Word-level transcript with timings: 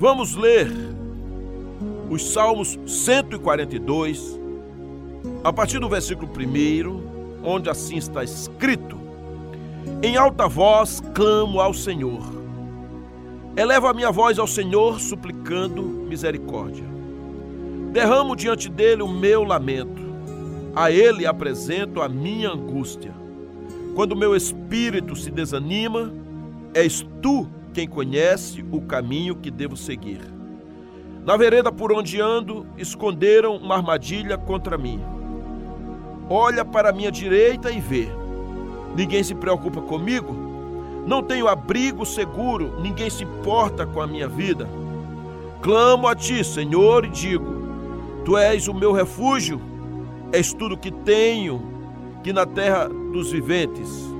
Vamos 0.00 0.34
ler 0.34 0.66
os 2.08 2.32
Salmos 2.32 2.78
142, 2.86 4.40
a 5.44 5.52
partir 5.52 5.78
do 5.78 5.90
versículo 5.90 6.26
1, 6.26 7.44
onde 7.44 7.68
assim 7.68 7.98
está 7.98 8.24
escrito: 8.24 8.96
Em 10.02 10.16
alta 10.16 10.48
voz 10.48 11.02
clamo 11.14 11.60
ao 11.60 11.74
Senhor. 11.74 12.22
Elevo 13.54 13.88
a 13.88 13.92
minha 13.92 14.10
voz 14.10 14.38
ao 14.38 14.46
Senhor, 14.46 14.98
suplicando 14.98 15.82
misericórdia. 15.82 16.86
Derramo 17.92 18.34
diante 18.34 18.70
dele 18.70 19.02
o 19.02 19.08
meu 19.08 19.44
lamento. 19.44 20.00
A 20.74 20.90
ele 20.90 21.26
apresento 21.26 22.00
a 22.00 22.08
minha 22.08 22.48
angústia. 22.48 23.12
Quando 23.94 24.16
meu 24.16 24.34
espírito 24.34 25.14
se 25.14 25.30
desanima, 25.30 26.10
és 26.72 27.06
tu 27.20 27.46
quem 27.72 27.88
conhece 27.88 28.64
o 28.70 28.80
caminho 28.80 29.36
que 29.36 29.50
devo 29.50 29.76
seguir. 29.76 30.20
Na 31.24 31.36
vereda 31.36 31.70
por 31.70 31.92
onde 31.92 32.20
ando, 32.20 32.66
esconderam 32.76 33.56
uma 33.56 33.76
armadilha 33.76 34.38
contra 34.38 34.78
mim. 34.78 35.00
Olha 36.28 36.64
para 36.64 36.92
minha 36.92 37.10
direita 37.10 37.70
e 37.70 37.80
vê. 37.80 38.08
Ninguém 38.96 39.22
se 39.22 39.34
preocupa 39.34 39.80
comigo. 39.82 40.34
Não 41.06 41.22
tenho 41.22 41.48
abrigo 41.48 42.04
seguro, 42.06 42.80
ninguém 42.80 43.10
se 43.10 43.24
importa 43.24 43.86
com 43.86 44.00
a 44.00 44.06
minha 44.06 44.28
vida. 44.28 44.68
Clamo 45.60 46.08
a 46.08 46.14
ti, 46.14 46.42
Senhor, 46.42 47.04
e 47.04 47.10
digo: 47.10 47.44
Tu 48.24 48.36
és 48.36 48.68
o 48.68 48.74
meu 48.74 48.92
refúgio, 48.92 49.60
és 50.32 50.52
tudo 50.52 50.76
que 50.76 50.90
tenho, 50.90 51.62
que 52.22 52.32
na 52.32 52.46
terra 52.46 52.88
dos 52.88 53.30
viventes. 53.30 54.10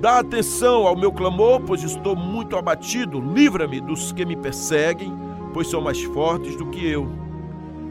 Dá 0.00 0.20
atenção 0.20 0.86
ao 0.86 0.96
meu 0.96 1.12
clamor, 1.12 1.60
pois 1.60 1.82
estou 1.82 2.16
muito 2.16 2.56
abatido. 2.56 3.20
Livra-me 3.20 3.82
dos 3.82 4.12
que 4.12 4.24
me 4.24 4.34
perseguem, 4.34 5.12
pois 5.52 5.68
são 5.68 5.82
mais 5.82 6.02
fortes 6.02 6.56
do 6.56 6.66
que 6.70 6.86
eu. 6.86 7.06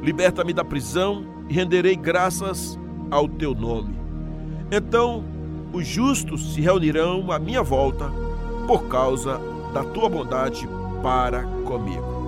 Liberta-me 0.01 0.51
da 0.51 0.65
prisão 0.65 1.23
e 1.47 1.53
renderei 1.53 1.95
graças 1.95 2.79
ao 3.11 3.27
teu 3.27 3.53
nome. 3.53 3.95
Então 4.71 5.23
os 5.71 5.85
justos 5.85 6.53
se 6.55 6.61
reunirão 6.61 7.31
à 7.31 7.37
minha 7.37 7.61
volta 7.61 8.11
por 8.65 8.87
causa 8.87 9.39
da 9.71 9.83
tua 9.83 10.09
bondade 10.09 10.67
para 11.03 11.43
comigo. 11.63 12.19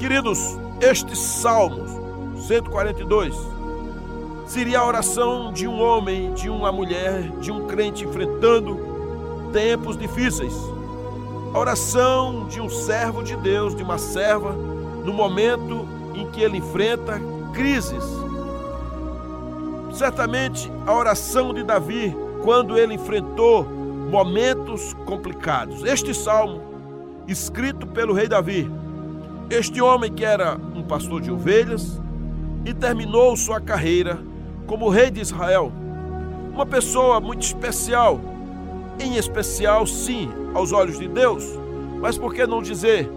Queridos, 0.00 0.58
este 0.80 1.14
Salmos 1.14 1.90
142 2.46 3.34
seria 4.46 4.80
a 4.80 4.86
oração 4.86 5.52
de 5.52 5.66
um 5.66 5.80
homem, 5.80 6.32
de 6.34 6.48
uma 6.48 6.70
mulher, 6.70 7.30
de 7.40 7.50
um 7.50 7.66
crente 7.66 8.04
enfrentando 8.04 8.78
tempos 9.52 9.96
difíceis. 9.96 10.54
A 11.52 11.58
oração 11.58 12.46
de 12.48 12.60
um 12.60 12.68
servo 12.68 13.22
de 13.22 13.36
Deus, 13.36 13.74
de 13.74 13.82
uma 13.82 13.98
serva, 13.98 14.52
no 14.52 15.12
momento 15.12 15.86
em 16.14 16.30
que 16.30 16.42
ele 16.42 16.58
enfrenta 16.58 17.20
crises. 17.52 18.04
Certamente 19.92 20.70
a 20.86 20.92
oração 20.92 21.54
de 21.54 21.62
Davi, 21.62 22.14
quando 22.42 22.76
ele 22.76 22.94
enfrentou 22.94 23.64
momentos 24.10 24.92
complicados. 25.06 25.84
Este 25.84 26.12
salmo, 26.12 26.60
escrito 27.26 27.86
pelo 27.86 28.12
rei 28.12 28.28
Davi, 28.28 28.70
este 29.48 29.80
homem 29.80 30.12
que 30.12 30.24
era 30.24 30.56
um 30.74 30.82
pastor 30.82 31.20
de 31.20 31.30
ovelhas 31.30 32.00
e 32.64 32.74
terminou 32.74 33.36
sua 33.36 33.60
carreira 33.60 34.18
como 34.66 34.88
rei 34.88 35.10
de 35.10 35.20
Israel. 35.20 35.72
Uma 36.52 36.66
pessoa 36.66 37.20
muito 37.20 37.42
especial, 37.42 38.20
em 39.00 39.16
especial, 39.16 39.86
sim, 39.86 40.30
aos 40.54 40.72
olhos 40.72 40.98
de 40.98 41.08
Deus, 41.08 41.44
mas 42.00 42.16
por 42.16 42.32
que 42.32 42.46
não 42.46 42.62
dizer 42.62 43.10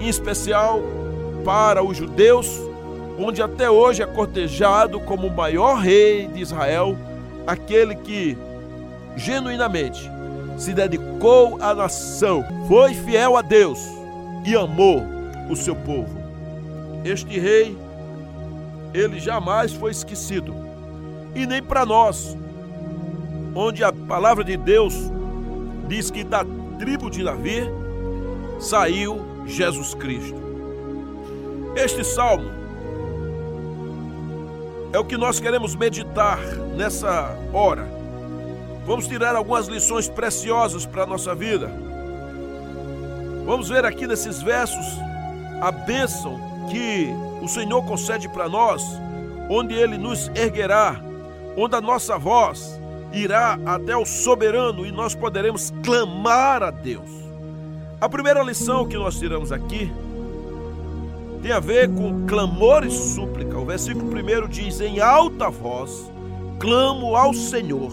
em 0.00 0.08
especial 0.08 0.80
para 1.44 1.82
os 1.82 1.96
judeus, 1.96 2.48
onde 3.18 3.40
até 3.40 3.70
hoje 3.70 4.02
é 4.02 4.06
cortejado 4.06 4.98
como 5.00 5.28
o 5.28 5.34
maior 5.34 5.78
rei 5.78 6.26
de 6.26 6.40
Israel, 6.40 6.96
aquele 7.46 7.94
que 7.94 8.36
genuinamente 9.16 10.10
se 10.58 10.72
dedicou 10.72 11.58
à 11.60 11.74
nação, 11.74 12.44
foi 12.66 12.94
fiel 12.94 13.36
a 13.36 13.42
Deus 13.42 13.78
e 14.44 14.56
amou 14.56 15.02
o 15.48 15.54
seu 15.54 15.76
povo. 15.76 16.18
Este 17.04 17.38
rei, 17.38 17.76
ele 18.92 19.20
jamais 19.20 19.72
foi 19.72 19.90
esquecido 19.90 20.63
e 21.34 21.46
nem 21.46 21.62
para 21.62 21.84
nós, 21.84 22.36
onde 23.54 23.82
a 23.82 23.92
palavra 23.92 24.44
de 24.44 24.56
Deus 24.56 24.94
diz 25.88 26.10
que 26.10 26.24
da 26.24 26.44
tribo 26.78 27.10
de 27.10 27.22
Davi 27.22 27.62
saiu 28.58 29.20
Jesus 29.46 29.94
Cristo. 29.94 30.42
Este 31.76 32.04
salmo 32.04 32.50
é 34.92 34.98
o 34.98 35.04
que 35.04 35.16
nós 35.16 35.40
queremos 35.40 35.74
meditar 35.74 36.38
nessa 36.76 37.36
hora. 37.52 37.86
Vamos 38.86 39.08
tirar 39.08 39.34
algumas 39.34 39.66
lições 39.66 40.08
preciosas 40.08 40.86
para 40.86 41.02
a 41.02 41.06
nossa 41.06 41.34
vida. 41.34 41.70
Vamos 43.44 43.68
ver 43.68 43.84
aqui 43.84 44.06
nesses 44.06 44.40
versos 44.40 44.86
a 45.60 45.72
bênção 45.72 46.38
que 46.70 47.08
o 47.42 47.48
Senhor 47.48 47.82
concede 47.84 48.28
para 48.28 48.48
nós, 48.48 48.82
onde 49.50 49.74
Ele 49.74 49.98
nos 49.98 50.30
erguerá 50.34 51.00
onde 51.56 51.74
a 51.74 51.80
nossa 51.80 52.18
voz 52.18 52.80
irá 53.12 53.58
até 53.64 53.96
o 53.96 54.04
soberano 54.04 54.84
e 54.84 54.90
nós 54.90 55.14
poderemos 55.14 55.72
clamar 55.82 56.62
a 56.62 56.70
Deus. 56.70 57.10
A 58.00 58.08
primeira 58.08 58.42
lição 58.42 58.86
que 58.86 58.96
nós 58.96 59.18
tiramos 59.18 59.52
aqui 59.52 59.90
tem 61.42 61.52
a 61.52 61.60
ver 61.60 61.88
com 61.88 62.26
clamor 62.26 62.84
e 62.84 62.90
súplica. 62.90 63.58
O 63.58 63.64
versículo 63.64 64.10
primeiro 64.10 64.48
diz: 64.48 64.80
Em 64.80 65.00
alta 65.00 65.48
voz 65.48 66.10
clamo 66.58 67.14
ao 67.14 67.32
Senhor. 67.34 67.92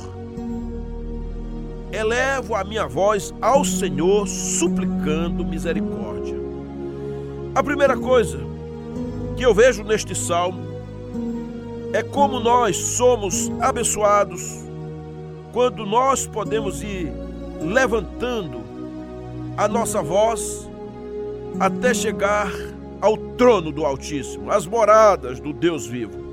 Elevo 1.91 2.55
a 2.55 2.63
minha 2.63 2.87
voz 2.87 3.33
ao 3.41 3.65
Senhor, 3.65 4.25
suplicando 4.27 5.45
misericórdia. 5.45 6.35
A 7.53 7.61
primeira 7.61 7.97
coisa 7.97 8.39
que 9.35 9.43
eu 9.43 9.53
vejo 9.53 9.83
neste 9.83 10.15
salmo 10.15 10.70
é 11.93 12.01
como 12.01 12.39
nós 12.39 12.77
somos 12.77 13.51
abençoados 13.59 14.63
quando 15.51 15.85
nós 15.85 16.25
podemos 16.25 16.81
ir 16.81 17.11
levantando 17.61 18.61
a 19.57 19.67
nossa 19.67 20.01
voz 20.01 20.69
até 21.59 21.93
chegar 21.93 22.49
ao 23.01 23.17
trono 23.17 23.71
do 23.71 23.85
Altíssimo, 23.85 24.51
às 24.51 24.65
moradas 24.65 25.39
do 25.39 25.51
Deus 25.51 25.85
vivo. 25.85 26.31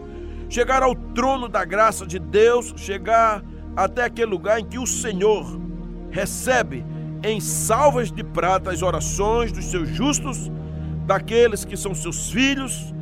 Chegar 0.49 0.83
ao 0.83 0.95
trono 0.95 1.49
da 1.49 1.65
graça 1.65 2.07
de 2.07 2.19
Deus, 2.19 2.73
chegar 2.77 3.43
até 3.77 4.05
aquele 4.05 4.31
lugar 4.31 4.61
em 4.61 4.65
que 4.65 4.79
o 4.79 4.87
Senhor 4.87 5.45
recebe 6.11 6.85
em 7.23 7.41
salvas 7.41 8.13
de 8.13 8.23
prata 8.23 8.71
as 8.71 8.83
orações 8.83 9.51
dos 9.51 9.65
seus 9.67 9.89
justos, 9.89 10.51
daqueles 11.07 11.65
que 11.65 11.77
são 11.77 11.95
seus 11.95 12.31
filhos. 12.31 12.95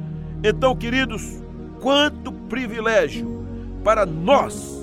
Então, 0.43 0.75
queridos, 0.75 1.43
quanto 1.87 2.33
privilégio 2.33 3.47
para 3.85 4.05
nós, 4.05 4.77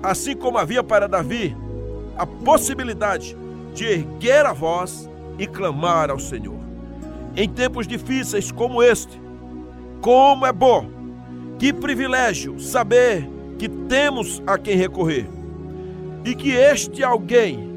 assim 0.00 0.36
como 0.36 0.58
havia 0.58 0.80
para 0.80 1.08
Davi 1.08 1.56
a 2.16 2.24
possibilidade 2.24 3.36
de 3.74 3.84
erguer 3.84 4.46
a 4.46 4.52
voz 4.52 5.10
e 5.36 5.44
clamar 5.48 6.08
ao 6.08 6.20
Senhor. 6.20 6.60
Em 7.34 7.48
tempos 7.48 7.88
difíceis 7.88 8.52
como 8.52 8.80
este, 8.80 9.20
como 10.00 10.46
é 10.46 10.52
bom, 10.52 10.86
que 11.58 11.72
privilégio 11.72 12.60
saber 12.60 13.28
que 13.58 13.68
temos 13.68 14.40
a 14.46 14.56
quem 14.56 14.76
recorrer 14.76 15.28
e 16.24 16.32
que 16.36 16.52
este 16.52 17.02
alguém 17.02 17.74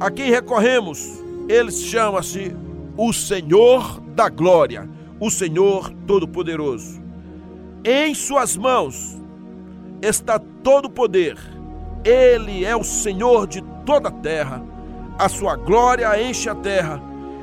a 0.00 0.10
quem 0.10 0.30
recorremos, 0.30 1.22
ele 1.46 1.70
chama-se 1.70 2.56
o 2.96 3.12
Senhor 3.12 4.00
da 4.14 4.30
Glória 4.30 4.88
o 5.20 5.30
Senhor 5.30 5.92
Todo-Poderoso. 6.06 7.00
Em 7.84 8.14
Suas 8.14 8.56
mãos 8.56 9.20
está 10.00 10.38
todo 10.38 10.86
o 10.86 10.90
poder. 10.90 11.36
Ele 12.02 12.64
é 12.64 12.74
o 12.74 12.82
Senhor 12.82 13.46
de 13.46 13.62
toda 13.84 14.08
a 14.08 14.12
terra. 14.12 14.64
A 15.18 15.28
sua 15.28 15.56
glória 15.56 16.20
enche 16.20 16.48
a 16.48 16.54
terra. 16.54 17.00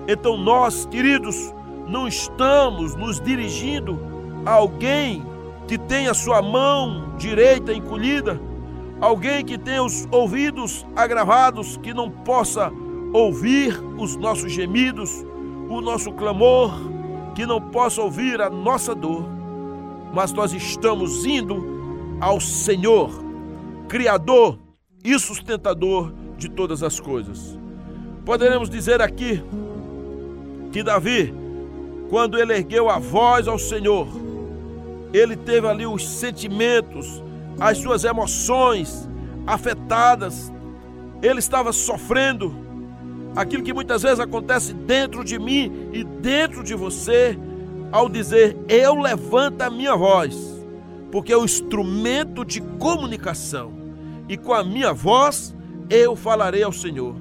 Então 0.07 0.35
nós, 0.35 0.87
queridos, 0.87 1.53
não 1.87 2.07
estamos 2.07 2.95
nos 2.95 3.21
dirigindo 3.21 3.99
a 4.45 4.51
alguém 4.53 5.23
que 5.67 5.77
tenha 5.77 6.13
sua 6.13 6.41
mão 6.41 7.15
direita 7.17 7.73
encolhida, 7.73 8.39
alguém 8.99 9.43
que 9.45 9.57
tenha 9.57 9.83
os 9.83 10.07
ouvidos 10.11 10.85
agravados, 10.95 11.77
que 11.77 11.93
não 11.93 12.09
possa 12.09 12.71
ouvir 13.13 13.79
os 13.97 14.15
nossos 14.15 14.51
gemidos, 14.51 15.25
o 15.69 15.81
nosso 15.81 16.11
clamor, 16.13 16.71
que 17.37 17.45
não 17.45 17.61
possa 17.61 18.01
ouvir 18.01 18.41
a 18.41 18.49
nossa 18.49 18.95
dor, 18.95 19.23
mas 20.11 20.33
nós 20.33 20.53
estamos 20.53 21.23
indo 21.23 22.17
ao 22.19 22.41
Senhor, 22.41 23.11
Criador 23.87 24.57
e 25.05 25.19
sustentador 25.19 26.11
de 26.35 26.49
todas 26.49 26.81
as 26.81 26.99
coisas. 26.99 27.55
Poderemos 28.25 28.71
dizer 28.71 29.03
aqui 29.03 29.43
que 30.71 30.81
Davi, 30.81 31.31
quando 32.09 32.39
ele 32.39 32.55
ergueu 32.55 32.89
a 32.89 32.97
voz 32.97 33.47
ao 33.47 33.59
Senhor, 33.59 34.07
ele 35.13 35.35
teve 35.35 35.67
ali 35.67 35.85
os 35.85 36.09
sentimentos, 36.09 37.23
as 37.59 37.77
suas 37.77 38.03
emoções 38.03 39.07
afetadas, 39.45 40.51
ele 41.21 41.37
estava 41.37 41.71
sofrendo 41.71 42.66
aquilo 43.37 43.61
que 43.61 43.73
muitas 43.73 44.01
vezes 44.01 44.19
acontece 44.19 44.73
dentro 44.73 45.23
de 45.23 45.37
mim 45.37 45.89
e 45.93 46.03
dentro 46.03 46.63
de 46.63 46.73
você, 46.73 47.37
ao 47.91 48.09
dizer: 48.09 48.57
Eu 48.67 48.95
levanto 48.95 49.61
a 49.61 49.69
minha 49.69 49.95
voz, 49.95 50.35
porque 51.11 51.31
é 51.31 51.37
o 51.37 51.45
instrumento 51.45 52.43
de 52.43 52.59
comunicação, 52.59 53.71
e 54.27 54.35
com 54.35 54.53
a 54.53 54.63
minha 54.63 54.91
voz 54.91 55.55
eu 55.87 56.15
falarei 56.15 56.63
ao 56.63 56.71
Senhor. 56.73 57.15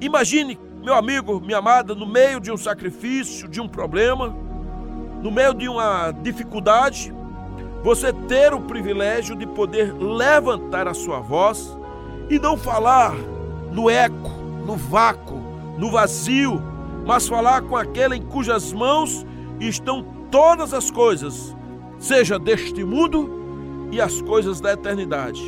Imagine, 0.00 0.58
meu 0.84 0.94
amigo, 0.94 1.40
minha 1.40 1.58
amada, 1.58 1.94
no 1.94 2.06
meio 2.06 2.38
de 2.38 2.52
um 2.52 2.56
sacrifício, 2.56 3.48
de 3.48 3.60
um 3.60 3.66
problema, 3.66 4.36
no 5.22 5.30
meio 5.30 5.54
de 5.54 5.66
uma 5.66 6.10
dificuldade, 6.10 7.12
você 7.82 8.12
ter 8.12 8.52
o 8.52 8.60
privilégio 8.60 9.34
de 9.34 9.46
poder 9.46 9.94
levantar 9.94 10.86
a 10.86 10.94
sua 10.94 11.20
voz 11.20 11.76
e 12.28 12.38
não 12.38 12.56
falar 12.56 13.14
no 13.72 13.88
eco, 13.88 14.41
no 14.66 14.76
vácuo, 14.76 15.40
no 15.78 15.90
vazio, 15.90 16.62
mas 17.06 17.28
falar 17.28 17.62
com 17.62 17.76
aquele 17.76 18.16
em 18.16 18.22
cujas 18.22 18.72
mãos 18.72 19.26
estão 19.60 20.04
todas 20.30 20.72
as 20.72 20.90
coisas, 20.90 21.56
seja 21.98 22.38
deste 22.38 22.84
mundo 22.84 23.88
e 23.90 24.00
as 24.00 24.20
coisas 24.22 24.60
da 24.60 24.72
eternidade. 24.72 25.42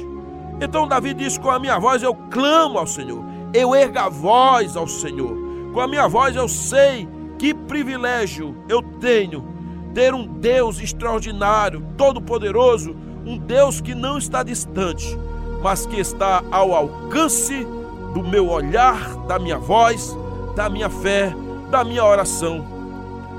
Então 0.60 0.86
Davi 0.86 1.14
diz: 1.14 1.38
Com 1.38 1.50
a 1.50 1.58
minha 1.58 1.78
voz 1.78 2.02
eu 2.02 2.14
clamo 2.14 2.78
ao 2.78 2.86
Senhor, 2.86 3.24
eu 3.52 3.74
ergo 3.74 3.98
a 3.98 4.08
voz 4.08 4.76
ao 4.76 4.86
Senhor. 4.86 5.36
Com 5.72 5.80
a 5.80 5.88
minha 5.88 6.06
voz 6.06 6.36
eu 6.36 6.48
sei 6.48 7.08
que 7.38 7.52
privilégio 7.52 8.54
eu 8.68 8.82
tenho 8.82 9.54
ter 9.94 10.12
um 10.12 10.26
Deus 10.26 10.80
extraordinário, 10.80 11.84
todo-poderoso, 11.96 12.96
um 13.24 13.38
Deus 13.38 13.80
que 13.80 13.94
não 13.94 14.18
está 14.18 14.42
distante, 14.42 15.16
mas 15.62 15.86
que 15.86 15.98
está 15.98 16.42
ao 16.50 16.74
alcance 16.74 17.66
do 18.14 18.22
meu 18.22 18.48
olhar, 18.48 19.16
da 19.26 19.38
minha 19.40 19.58
voz, 19.58 20.16
da 20.54 20.70
minha 20.70 20.88
fé, 20.88 21.34
da 21.68 21.82
minha 21.82 22.04
oração. 22.04 22.64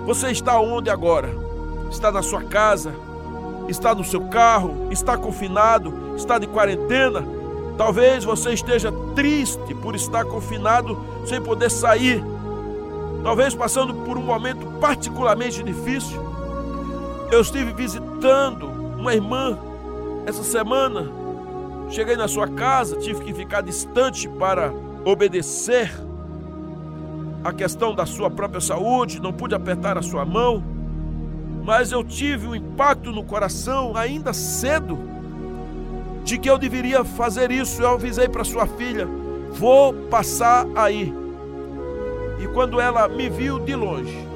Você 0.06 0.30
está 0.32 0.60
onde 0.60 0.90
agora? 0.90 1.34
Está 1.90 2.12
na 2.12 2.22
sua 2.22 2.44
casa? 2.44 2.94
Está 3.70 3.96
no 3.96 4.04
seu 4.04 4.22
carro? 4.28 4.90
Está 4.92 5.18
confinado? 5.18 6.14
Está 6.18 6.38
de 6.38 6.46
quarentena? 6.46 7.26
Talvez 7.78 8.26
você 8.26 8.52
esteja 8.52 8.92
triste 9.16 9.74
por 9.76 9.96
estar 9.96 10.26
confinado 10.26 10.98
sem 11.26 11.42
poder 11.42 11.72
sair. 11.72 12.22
Talvez 13.24 13.56
passando 13.56 13.94
por 13.94 14.18
um 14.18 14.22
momento 14.22 14.66
particularmente 14.80 15.64
difícil. 15.64 16.22
Eu 17.32 17.42
estive 17.42 17.72
visitando 17.72 18.68
uma 18.98 19.14
irmã 19.14 19.58
essa 20.26 20.44
semana. 20.44 21.10
Cheguei 21.90 22.16
na 22.16 22.28
sua 22.28 22.48
casa, 22.48 22.98
tive 22.98 23.24
que 23.24 23.34
ficar 23.34 23.62
distante 23.62 24.28
para 24.28 24.72
obedecer 25.04 25.92
a 27.44 27.54
questão 27.54 27.94
da 27.94 28.06
sua 28.06 28.30
própria 28.30 28.60
saúde, 28.60 29.22
não 29.22 29.32
pude 29.32 29.54
apertar 29.54 29.98
a 29.98 30.02
sua 30.02 30.26
mão, 30.26 30.64
mas 31.64 31.92
eu 31.92 32.04
tive 32.04 32.48
um 32.48 32.56
impacto 32.56 33.12
no 33.12 33.24
coração 33.24 33.96
ainda 33.96 34.34
cedo 34.34 34.98
de 36.24 36.40
que 36.40 36.50
eu 36.50 36.58
deveria 36.58 37.04
fazer 37.06 37.52
isso. 37.52 37.82
Eu 37.82 37.90
avisei 37.90 38.28
para 38.28 38.44
sua 38.44 38.66
filha: 38.66 39.08
vou 39.52 39.94
passar 39.94 40.68
aí. 40.76 41.14
E 42.42 42.48
quando 42.48 42.82
ela 42.82 43.08
me 43.08 43.30
viu 43.30 43.60
de 43.60 43.76
longe, 43.76 44.28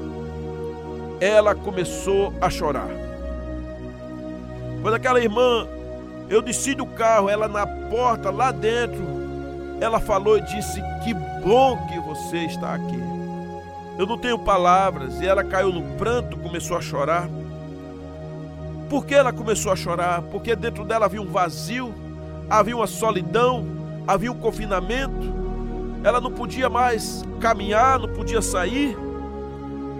ela 1.20 1.54
começou 1.54 2.32
a 2.40 2.48
chorar. 2.48 2.88
Quando 4.82 4.94
aquela 4.94 5.20
irmã, 5.20 5.66
eu 6.30 6.40
desci 6.40 6.74
do 6.76 6.86
carro, 6.86 7.28
ela 7.28 7.48
na 7.48 7.66
porta, 7.66 8.30
lá 8.30 8.52
dentro, 8.52 9.04
ela 9.80 9.98
falou 9.98 10.38
e 10.38 10.42
disse: 10.42 10.80
Que 11.02 11.12
bom 11.12 11.76
que 11.88 11.98
você 11.98 12.38
está 12.44 12.74
aqui. 12.74 13.00
Eu 13.98 14.06
não 14.06 14.16
tenho 14.16 14.38
palavras. 14.38 15.20
E 15.20 15.26
ela 15.26 15.42
caiu 15.42 15.72
no 15.72 15.82
pranto, 15.98 16.38
começou 16.38 16.76
a 16.76 16.80
chorar. 16.80 17.28
Por 18.88 19.04
que 19.04 19.14
ela 19.14 19.32
começou 19.32 19.72
a 19.72 19.76
chorar? 19.76 20.22
Porque 20.22 20.54
dentro 20.54 20.84
dela 20.84 21.06
havia 21.06 21.20
um 21.20 21.26
vazio, 21.26 21.92
havia 22.48 22.76
uma 22.76 22.86
solidão, 22.86 23.66
havia 24.06 24.30
um 24.30 24.38
confinamento. 24.38 25.34
Ela 26.04 26.20
não 26.20 26.30
podia 26.30 26.68
mais 26.68 27.24
caminhar, 27.40 27.98
não 27.98 28.08
podia 28.08 28.40
sair. 28.40 28.96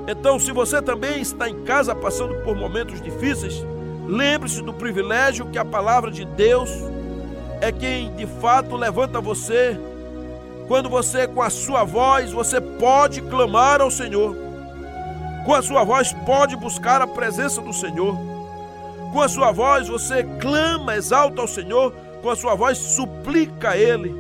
Então, 0.09 0.39
se 0.39 0.53
você 0.53 0.81
também 0.81 1.21
está 1.21 1.49
em 1.49 1.63
casa 1.65 1.95
passando 1.95 2.35
por 2.43 2.57
momentos 2.57 3.01
difíceis, 3.03 3.65
lembre-se 4.11 4.61
do 4.61 4.75
privilégio 4.75 5.47
que 5.47 5.59
a 5.59 5.65
palavra 5.65 6.11
de 6.11 6.25
Deus 6.25 6.69
é 7.61 7.71
quem 7.71 8.15
de 8.17 8.27
fato 8.27 8.77
levanta 8.77 9.21
você. 9.21 9.79
Quando 10.67 10.89
você, 10.89 11.27
com 11.27 11.43
a 11.43 11.51
sua 11.51 11.85
voz, 11.85 12.33
você 12.33 12.61
pode 12.61 13.23
clamar 13.23 13.81
ao 13.81 13.91
Senhor. 13.91 14.37
Com 15.45 15.55
a 15.55 15.63
sua 15.63 15.85
voz, 15.85 16.13
pode 16.27 16.57
buscar 16.57 17.01
a 17.01 17.07
presença 17.07 17.61
do 17.61 17.73
Senhor. 17.73 18.17
Com 19.13 19.21
a 19.21 19.29
sua 19.29 19.53
voz, 19.53 19.89
você 19.89 20.25
clama, 20.41 20.97
exalta 20.97 21.41
ao 21.41 21.49
Senhor. 21.49 21.93
Com 22.23 22.31
a 22.31 22.37
sua 22.37 22.55
voz, 22.55 22.79
suplica 22.79 23.71
a 23.71 23.77
Ele. 23.77 24.15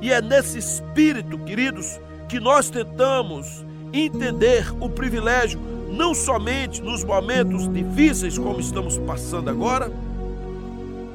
E 0.00 0.12
é 0.12 0.22
nesse 0.22 0.58
espírito, 0.58 1.38
queridos, 1.38 2.00
que 2.28 2.40
nós 2.40 2.70
tentamos 2.70 3.64
entender 3.92 4.72
o 4.80 4.88
privilégio, 4.88 5.60
não 5.90 6.14
somente 6.14 6.80
nos 6.80 7.04
momentos 7.04 7.68
difíceis 7.72 8.38
como 8.38 8.60
estamos 8.60 8.96
passando 8.98 9.50
agora, 9.50 9.92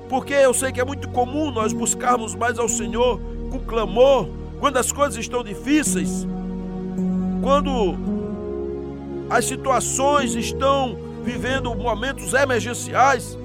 porque 0.10 0.34
eu 0.34 0.54
sei 0.54 0.72
que 0.72 0.80
é 0.80 0.86
muito 0.86 1.10
comum 1.10 1.52
nós 1.52 1.74
buscarmos 1.74 2.36
mais 2.36 2.60
ao 2.60 2.70
Senhor 2.70 3.20
com 3.50 3.60
clamor, 3.60 4.28
quando 4.60 4.78
as 4.78 4.92
coisas 4.92 5.18
estão 5.18 5.44
difíceis, 5.44 6.28
quando 7.42 7.96
as 9.30 9.46
situações 9.46 10.36
estão 10.36 10.98
vivendo 11.24 11.74
momentos 11.74 12.34
emergenciais, 12.34 13.38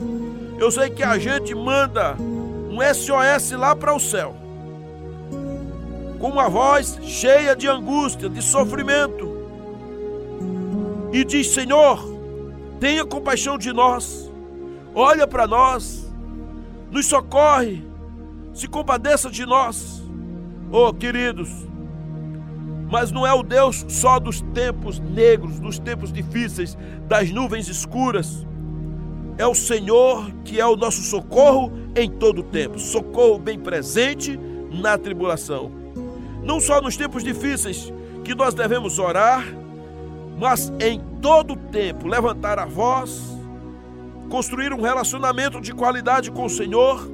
eu 0.59 0.71
sei 0.71 0.91
que 0.91 1.03
a 1.03 1.19
gente 1.19 1.55
manda 1.55 2.17
um 2.19 2.79
SOS 2.93 3.53
lá 3.53 3.75
para 3.75 3.95
o 3.95 4.01
céu 4.01 4.41
com 6.21 6.29
uma 6.29 6.51
voz 6.51 6.99
cheia 7.03 7.57
de 7.57 7.67
angústia, 7.67 8.29
de 8.29 8.43
sofrimento, 8.43 9.30
e 11.13 11.25
diz: 11.25 11.49
Senhor, 11.49 11.99
tenha 12.79 13.05
compaixão 13.05 13.59
de 13.59 13.73
nós, 13.73 14.31
olha 14.95 15.27
para 15.27 15.47
nós, 15.47 16.11
nos 16.91 17.07
socorre, 17.07 17.85
se 18.53 18.69
compadeça 18.69 19.31
de 19.31 19.45
nós. 19.45 20.03
Oh, 20.73 20.93
queridos, 20.93 21.51
mas 22.91 23.11
não 23.11 23.27
é 23.27 23.33
o 23.33 23.43
Deus 23.43 23.85
só 23.89 24.21
dos 24.21 24.41
tempos 24.41 24.99
negros, 25.01 25.59
dos 25.59 25.79
tempos 25.79 26.13
difíceis, 26.13 26.77
das 27.09 27.31
nuvens 27.31 27.69
escuras. 27.69 28.47
É 29.37 29.47
o 29.47 29.55
Senhor 29.55 30.31
que 30.45 30.61
é 30.61 30.67
o 30.67 30.77
nosso 30.77 31.03
socorro 31.03 31.73
em 31.97 32.11
todo 32.11 32.41
o 32.41 32.45
tempo, 32.45 32.79
socorro 32.79 33.39
bem 33.39 33.59
presente 33.59 34.39
na 34.71 34.99
tribulação 34.99 35.81
não 36.43 36.61
só 36.61 36.81
nos 36.81 36.97
tempos 36.97 37.23
difíceis 37.23 37.93
que 38.25 38.35
nós 38.35 38.55
devemos 38.55 38.99
orar, 38.99 39.45
mas 40.41 40.73
em 40.81 40.99
todo 41.21 41.55
tempo 41.55 42.09
levantar 42.09 42.59
a 42.59 42.65
voz, 42.65 43.21
construir 44.31 44.73
um 44.73 44.81
relacionamento 44.81 45.61
de 45.61 45.75
qualidade 45.75 46.31
com 46.31 46.47
o 46.47 46.51
Senhor. 46.51 47.07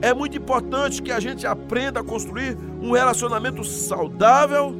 É 0.00 0.14
muito 0.14 0.38
importante 0.38 1.02
que 1.02 1.10
a 1.10 1.18
gente 1.18 1.44
aprenda 1.46 1.98
a 1.98 2.04
construir 2.04 2.56
um 2.80 2.92
relacionamento 2.92 3.64
saudável 3.64 4.72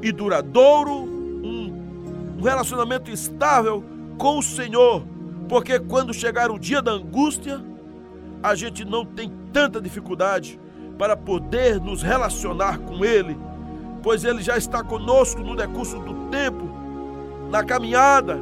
e 0.00 0.12
duradouro, 0.12 0.92
um 0.92 2.40
relacionamento 2.40 3.10
estável 3.10 3.84
com 4.16 4.38
o 4.38 4.42
Senhor, 4.42 5.04
porque 5.48 5.80
quando 5.80 6.14
chegar 6.14 6.52
o 6.52 6.58
dia 6.58 6.80
da 6.80 6.92
angústia, 6.92 7.60
a 8.42 8.54
gente 8.54 8.84
não 8.84 9.04
tem 9.04 9.32
tanta 9.52 9.80
dificuldade 9.80 10.60
para 10.96 11.16
poder 11.16 11.80
nos 11.80 12.00
relacionar 12.00 12.78
com 12.78 13.04
Ele, 13.04 13.36
pois 14.06 14.22
Ele 14.22 14.40
já 14.40 14.56
está 14.56 14.84
conosco 14.84 15.40
no 15.40 15.56
decurso 15.56 15.98
do 15.98 16.14
tempo, 16.30 16.62
na 17.50 17.64
caminhada, 17.64 18.40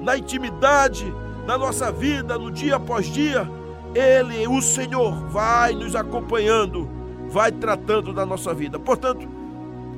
na 0.00 0.16
intimidade, 0.16 1.04
na 1.46 1.58
nossa 1.58 1.92
vida, 1.92 2.38
no 2.38 2.50
dia 2.50 2.76
após 2.76 3.04
dia. 3.08 3.46
Ele, 3.94 4.48
o 4.48 4.62
Senhor, 4.62 5.12
vai 5.28 5.74
nos 5.74 5.94
acompanhando, 5.94 6.88
vai 7.28 7.52
tratando 7.52 8.10
da 8.14 8.24
nossa 8.24 8.54
vida. 8.54 8.78
Portanto, 8.78 9.28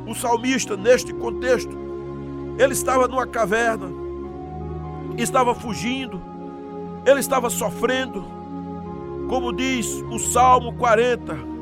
o 0.04 0.16
salmista, 0.16 0.76
neste 0.76 1.14
contexto, 1.14 1.78
ele 2.58 2.72
estava 2.72 3.06
numa 3.06 3.24
caverna, 3.24 3.86
estava 5.16 5.54
fugindo, 5.54 6.20
ele 7.06 7.20
estava 7.20 7.48
sofrendo, 7.50 8.24
como 9.28 9.52
diz 9.52 9.86
o 10.10 10.18
Salmo 10.18 10.72
40, 10.72 11.53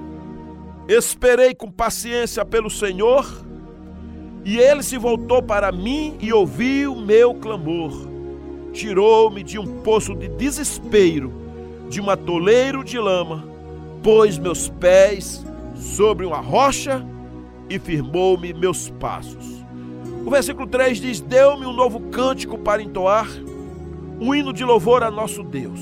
Esperei 0.88 1.54
com 1.54 1.70
paciência 1.70 2.44
pelo 2.44 2.70
Senhor, 2.70 3.26
E 4.44 4.58
ele 4.58 4.82
se 4.82 4.98
voltou 4.98 5.40
para 5.40 5.70
mim 5.70 6.16
e 6.20 6.32
ouviu 6.32 6.96
meu 6.96 7.32
clamor. 7.32 7.92
Tirou-me 8.72 9.42
de 9.42 9.56
um 9.56 9.82
poço 9.82 10.16
de 10.16 10.26
desespero, 10.28 11.32
de 11.88 12.00
um 12.00 12.10
atoleiro 12.10 12.82
de 12.82 12.98
lama, 12.98 13.44
pôs 14.02 14.38
meus 14.38 14.68
pés 14.68 15.44
sobre 15.76 16.26
uma 16.26 16.40
rocha 16.40 17.06
e 17.70 17.78
firmou-me 17.78 18.52
meus 18.52 18.90
passos. 18.90 19.64
O 20.26 20.30
versículo 20.30 20.66
3 20.66 21.00
diz: 21.00 21.20
Deu-me 21.20 21.64
um 21.64 21.72
novo 21.72 22.00
cântico 22.10 22.58
para 22.58 22.82
entoar, 22.82 23.28
um 24.20 24.34
hino 24.34 24.52
de 24.52 24.64
louvor 24.64 25.04
a 25.04 25.10
nosso 25.10 25.44
Deus. 25.44 25.80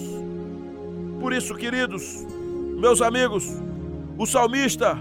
Por 1.19 1.33
isso, 1.33 1.55
queridos, 1.55 2.27
meus 2.77 3.01
amigos, 3.01 3.57
o 4.21 4.27
salmista, 4.27 4.99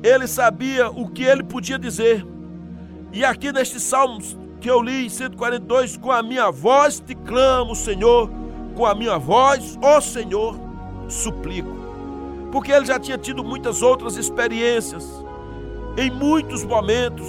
ele 0.00 0.28
sabia 0.28 0.88
o 0.90 1.08
que 1.08 1.24
ele 1.24 1.42
podia 1.42 1.76
dizer. 1.76 2.24
E 3.12 3.24
aqui 3.24 3.50
neste 3.50 3.80
salmo 3.80 4.20
que 4.60 4.70
eu 4.70 4.80
li 4.80 5.06
em 5.06 5.08
142, 5.08 5.96
com 5.96 6.12
a 6.12 6.22
minha 6.22 6.52
voz 6.52 7.00
te 7.00 7.16
clamo, 7.16 7.74
Senhor, 7.74 8.30
com 8.76 8.86
a 8.86 8.94
minha 8.94 9.18
voz, 9.18 9.76
ó 9.82 10.00
Senhor, 10.00 10.56
suplico. 11.08 11.76
Porque 12.52 12.70
ele 12.70 12.86
já 12.86 12.96
tinha 13.00 13.18
tido 13.18 13.42
muitas 13.42 13.82
outras 13.82 14.16
experiências, 14.16 15.04
em 15.98 16.08
muitos 16.08 16.62
momentos. 16.64 17.26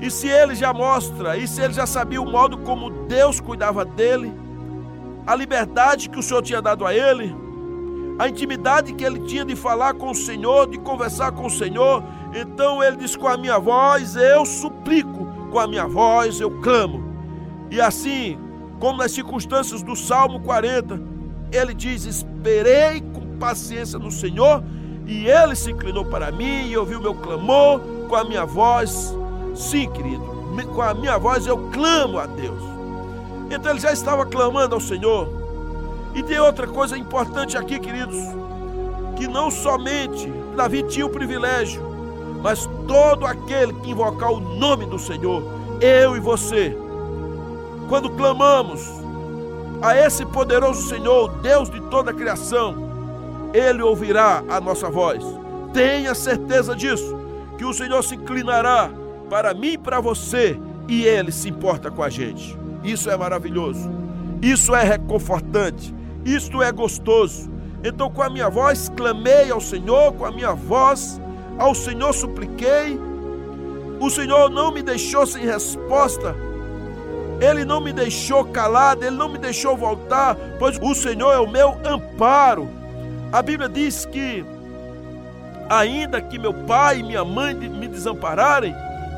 E 0.00 0.08
se 0.08 0.28
ele 0.28 0.54
já 0.54 0.72
mostra, 0.72 1.36
e 1.36 1.48
se 1.48 1.60
ele 1.60 1.74
já 1.74 1.84
sabia 1.84 2.22
o 2.22 2.30
modo 2.30 2.58
como 2.58 2.90
Deus 3.08 3.40
cuidava 3.40 3.84
dele, 3.84 4.32
a 5.26 5.34
liberdade 5.34 6.08
que 6.08 6.20
o 6.20 6.22
Senhor 6.22 6.42
tinha 6.42 6.62
dado 6.62 6.86
a 6.86 6.94
ele, 6.94 7.34
a 8.18 8.28
intimidade 8.28 8.92
que 8.94 9.04
ele 9.04 9.20
tinha 9.20 9.44
de 9.44 9.54
falar 9.54 9.94
com 9.94 10.10
o 10.10 10.14
Senhor, 10.14 10.68
de 10.68 10.78
conversar 10.78 11.30
com 11.32 11.46
o 11.46 11.50
Senhor, 11.50 12.02
então 12.34 12.82
ele 12.82 12.96
diz: 12.96 13.14
Com 13.14 13.28
a 13.28 13.36
minha 13.36 13.58
voz 13.58 14.16
eu 14.16 14.44
suplico, 14.44 15.26
com 15.50 15.58
a 15.58 15.66
minha 15.66 15.86
voz 15.86 16.40
eu 16.40 16.50
clamo. 16.60 17.16
E 17.70 17.80
assim, 17.80 18.38
como 18.80 18.98
nas 18.98 19.12
circunstâncias 19.12 19.82
do 19.82 19.94
Salmo 19.94 20.40
40, 20.40 21.00
ele 21.52 21.72
diz: 21.72 22.04
Esperei 22.04 23.00
com 23.00 23.38
paciência 23.38 23.98
no 23.98 24.10
Senhor 24.10 24.64
e 25.06 25.26
ele 25.26 25.54
se 25.54 25.70
inclinou 25.70 26.04
para 26.04 26.32
mim 26.32 26.68
e 26.68 26.76
ouviu 26.76 27.00
meu 27.00 27.14
clamor 27.14 27.80
com 28.08 28.16
a 28.16 28.24
minha 28.24 28.44
voz. 28.44 29.14
Sim, 29.54 29.88
querido, 29.90 30.22
com 30.74 30.82
a 30.82 30.92
minha 30.92 31.16
voz 31.18 31.46
eu 31.46 31.56
clamo 31.70 32.18
a 32.18 32.26
Deus. 32.26 32.62
Então 33.50 33.70
ele 33.72 33.80
já 33.80 33.92
estava 33.92 34.26
clamando 34.26 34.74
ao 34.74 34.80
Senhor. 34.80 35.37
E 36.14 36.22
tem 36.22 36.38
outra 36.38 36.66
coisa 36.66 36.96
importante 36.96 37.56
aqui, 37.56 37.78
queridos, 37.78 38.16
que 39.16 39.26
não 39.28 39.50
somente 39.50 40.30
Davi 40.56 40.82
tinha 40.82 41.06
o 41.06 41.10
privilégio, 41.10 41.82
mas 42.42 42.68
todo 42.86 43.26
aquele 43.26 43.72
que 43.74 43.90
invocar 43.90 44.32
o 44.32 44.40
nome 44.40 44.86
do 44.86 44.98
Senhor, 44.98 45.42
eu 45.80 46.16
e 46.16 46.20
você, 46.20 46.76
quando 47.88 48.10
clamamos 48.10 48.80
a 49.80 49.96
esse 49.96 50.24
poderoso 50.26 50.88
Senhor, 50.88 51.28
Deus 51.40 51.70
de 51.70 51.80
toda 51.82 52.10
a 52.10 52.14
criação, 52.14 52.88
ele 53.52 53.82
ouvirá 53.82 54.42
a 54.48 54.60
nossa 54.60 54.90
voz. 54.90 55.24
Tenha 55.72 56.14
certeza 56.14 56.74
disso, 56.74 57.16
que 57.56 57.64
o 57.64 57.72
Senhor 57.72 58.02
se 58.02 58.14
inclinará 58.14 58.90
para 59.28 59.54
mim 59.54 59.72
e 59.72 59.78
para 59.78 60.00
você 60.00 60.58
e 60.88 61.04
Ele 61.04 61.30
se 61.30 61.48
importa 61.48 61.90
com 61.90 62.02
a 62.02 62.08
gente. 62.08 62.58
Isso 62.82 63.10
é 63.10 63.16
maravilhoso, 63.16 63.90
isso 64.40 64.74
é 64.74 64.82
reconfortante, 64.82 65.94
isto 66.34 66.62
é 66.62 66.70
gostoso. 66.70 67.50
Então, 67.82 68.10
com 68.10 68.22
a 68.22 68.28
minha 68.28 68.48
voz, 68.48 68.88
clamei 68.88 69.50
ao 69.50 69.60
Senhor, 69.60 70.12
com 70.12 70.24
a 70.24 70.30
minha 70.30 70.52
voz, 70.52 71.20
ao 71.58 71.74
Senhor 71.74 72.12
supliquei. 72.12 72.98
O 74.00 74.10
Senhor 74.10 74.50
não 74.50 74.72
me 74.72 74.82
deixou 74.82 75.26
sem 75.26 75.44
resposta. 75.44 76.34
Ele 77.40 77.64
não 77.64 77.80
me 77.80 77.92
deixou 77.92 78.44
calado, 78.44 79.04
ele 79.04 79.16
não 79.16 79.28
me 79.28 79.38
deixou 79.38 79.76
voltar, 79.76 80.36
pois 80.58 80.76
o 80.82 80.94
Senhor 80.94 81.32
é 81.32 81.38
o 81.38 81.48
meu 81.48 81.76
amparo. 81.84 82.68
A 83.32 83.40
Bíblia 83.40 83.68
diz 83.68 84.04
que, 84.04 84.44
ainda 85.68 86.20
que 86.20 86.38
meu 86.38 86.52
pai 86.52 86.98
e 86.98 87.02
minha 87.04 87.24
mãe 87.24 87.54
me 87.54 87.86
desampararem, 87.86 88.74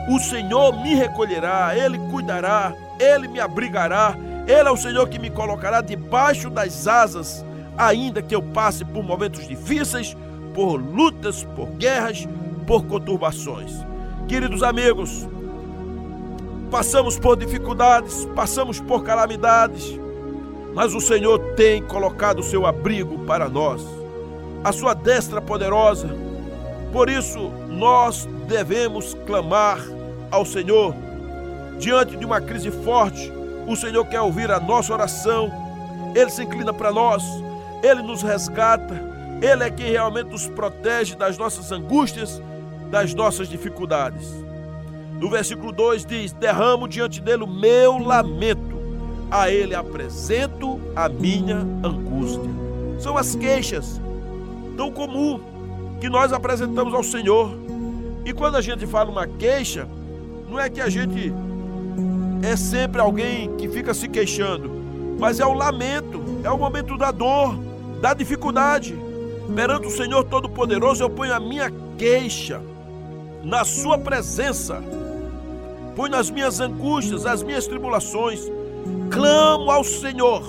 o 0.09 0.19
Senhor 0.19 0.83
me 0.83 0.95
recolherá, 0.95 1.75
Ele 1.75 1.99
cuidará, 2.11 2.75
Ele 2.99 3.29
me 3.29 3.41
abrigará, 3.41 4.15
Ele 4.47 4.69
é 4.69 4.71
o 4.71 4.77
Senhor 4.77 5.09
que 5.09 5.19
me 5.19 5.31
colocará 5.31 5.81
debaixo 5.81 6.51
das 6.51 6.87
asas, 6.87 7.45
ainda 7.77 8.23
que 8.23 8.35
eu 8.35 8.43
passe 8.43 8.85
por 8.85 9.03
momentos 9.03 9.47
difíceis, 9.47 10.17
por 10.55 10.77
lutas, 10.77 11.45
por 11.57 11.69
guerras, 11.71 12.27
por 12.67 12.87
conturbações. 12.87 13.73
Queridos 14.29 14.63
amigos, 14.63 15.29
passamos 16.71 17.19
por 17.19 17.37
dificuldades, 17.37 18.27
passamos 18.35 18.81
por 18.81 19.03
calamidades, 19.03 19.99
mas 20.75 20.95
o 20.95 21.01
Senhor 21.01 21.39
tem 21.55 21.83
colocado 21.83 22.41
o 22.41 22.45
seu 22.45 22.67
abrigo 22.67 23.19
para 23.27 23.49
nós 23.49 24.01
a 24.63 24.73
sua 24.73 24.95
destra 24.95 25.41
poderosa. 25.41 26.09
Por 26.93 27.09
isso, 27.09 27.51
nós 27.69 28.29
devemos 28.47 29.15
clamar 29.27 29.81
ao 30.31 30.45
Senhor. 30.45 30.95
Diante 31.79 32.17
de 32.17 32.27
uma 32.27 32.41
crise 32.41 32.71
forte, 32.71 33.33
o 33.71 33.77
Senhor 33.77 34.05
quer 34.05 34.21
ouvir 34.21 34.51
a 34.51 34.59
nossa 34.59 34.93
oração. 34.93 35.51
Ele 36.15 36.29
se 36.29 36.43
inclina 36.43 36.73
para 36.73 36.93
nós, 36.93 37.23
ele 37.83 38.03
nos 38.03 38.21
resgata, 38.21 39.01
ele 39.41 39.63
é 39.63 39.71
quem 39.71 39.91
realmente 39.91 40.31
nos 40.31 40.49
protege 40.49 41.15
das 41.15 41.39
nossas 41.39 41.71
angústias, 41.71 42.43
das 42.91 43.15
nossas 43.15 43.49
dificuldades. 43.49 44.29
No 45.21 45.31
versículo 45.31 45.71
2 45.71 46.05
diz: 46.05 46.33
Derramo 46.33 46.89
diante 46.89 47.21
dele 47.21 47.45
o 47.45 47.47
meu 47.47 47.99
lamento, 47.99 48.77
a 49.31 49.49
ele 49.49 49.75
apresento 49.75 50.81
a 50.97 51.09
minha 51.09 51.59
angústia. 51.85 52.51
São 52.99 53.17
as 53.17 53.37
queixas 53.37 54.01
tão 54.77 54.91
comum 54.91 55.41
que 56.01 56.09
nós 56.09 56.33
apresentamos 56.33 56.93
ao 56.93 57.05
Senhor. 57.05 57.57
E 58.25 58.33
quando 58.33 58.57
a 58.57 58.61
gente 58.61 58.85
fala 58.87 59.11
uma 59.11 59.27
queixa, 59.27 59.87
não 60.49 60.59
é 60.59 60.69
que 60.69 60.81
a 60.81 60.89
gente 60.89 61.33
é 62.43 62.57
sempre 62.57 63.01
alguém 63.01 63.55
que 63.57 63.69
fica 63.69 63.93
se 63.93 64.09
queixando, 64.09 64.71
mas 65.19 65.41
é 65.41 65.47
o 65.47 65.53
lamento, 65.53 66.23
é 66.43 66.51
o 66.51 66.59
momento 66.59 66.97
da 66.97 67.11
dor, 67.11 67.59
da 68.01 68.15
dificuldade. 68.15 68.99
Perante 69.55 69.87
o 69.87 69.91
Senhor 69.91 70.25
Todo-Poderoso, 70.25 71.03
eu 71.03 71.11
ponho 71.11 71.35
a 71.35 71.41
minha 71.41 71.71
queixa 71.99 72.61
na 73.43 73.65
Sua 73.65 73.99
presença, 73.99 74.83
ponho 75.95 76.17
as 76.17 76.31
minhas 76.31 76.61
angústias, 76.61 77.27
as 77.27 77.43
minhas 77.43 77.67
tribulações, 77.67 78.41
clamo 79.11 79.71
ao 79.71 79.85
Senhor, 79.85 80.43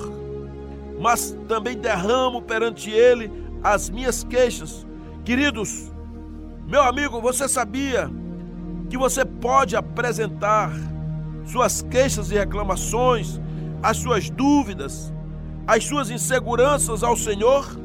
mas 1.00 1.36
também 1.48 1.78
derramo 1.78 2.42
perante 2.42 2.90
Ele 2.90 3.30
as 3.64 3.90
minhas 3.90 4.24
queixas. 4.24 4.86
Queridos, 5.26 5.92
meu 6.68 6.82
amigo, 6.84 7.20
você 7.20 7.50
sabia 7.50 8.10
que 8.90 8.98
você 8.98 9.26
pode 9.26 9.76
apresentar 9.76 10.72
suas 11.46 11.82
queixas 11.82 12.32
e 12.32 12.36
reclamações, 12.36 13.40
as 13.82 13.98
suas 13.98 14.30
dúvidas, 14.30 15.14
as 15.68 15.84
suas 15.84 16.10
inseguranças 16.10 17.04
ao 17.04 17.16
Senhor? 17.16 17.80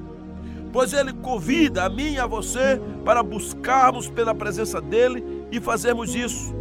Pois 0.73 0.93
Ele 0.93 1.13
convida 1.13 1.85
a 1.85 1.89
mim 1.89 2.15
e 2.15 2.19
a 2.19 2.27
você 2.27 2.81
para 3.05 3.23
buscarmos 3.23 4.09
pela 4.09 4.35
presença 4.35 4.81
dEle 4.81 5.47
e 5.51 5.61
fazermos 5.61 6.15
isso. 6.15 6.55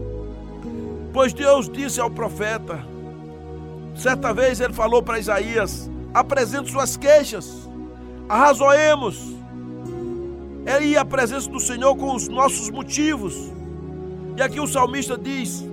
Pois 1.12 1.34
Deus 1.34 1.70
disse 1.70 2.00
ao 2.00 2.10
profeta, 2.10 2.86
certa 3.96 4.34
vez 4.34 4.60
ele 4.60 4.74
falou 4.74 5.02
para 5.02 5.20
Isaías: 5.20 5.90
apresente 6.14 6.72
suas 6.72 6.98
queixas 6.98 7.66
arrazoemos. 8.28 9.36
É 10.66 10.84
ir 10.84 10.98
à 10.98 11.06
presença 11.06 11.50
do 11.50 11.60
Senhor 11.60 11.96
com 11.96 12.16
os 12.16 12.28
nossos 12.28 12.70
motivos. 12.70 13.36
E 14.36 14.42
aqui 14.42 14.60
o 14.60 14.68
salmista 14.68 15.18
diz, 15.18 15.64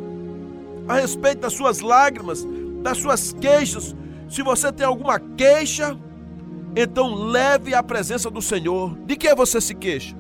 a 0.88 0.94
respeito 0.94 1.40
das 1.40 1.52
suas 1.52 1.80
lágrimas, 1.80 2.46
das 2.82 2.98
suas 2.98 3.32
queixas, 3.32 3.94
se 4.28 4.42
você 4.42 4.72
tem 4.72 4.86
alguma 4.86 5.18
queixa, 5.18 5.96
então 6.74 7.14
leve 7.14 7.74
à 7.74 7.82
presença 7.82 8.30
do 8.30 8.40
Senhor. 8.40 8.96
De 9.04 9.16
que 9.16 9.34
você 9.34 9.60
se 9.60 9.74
queixa? 9.74 10.16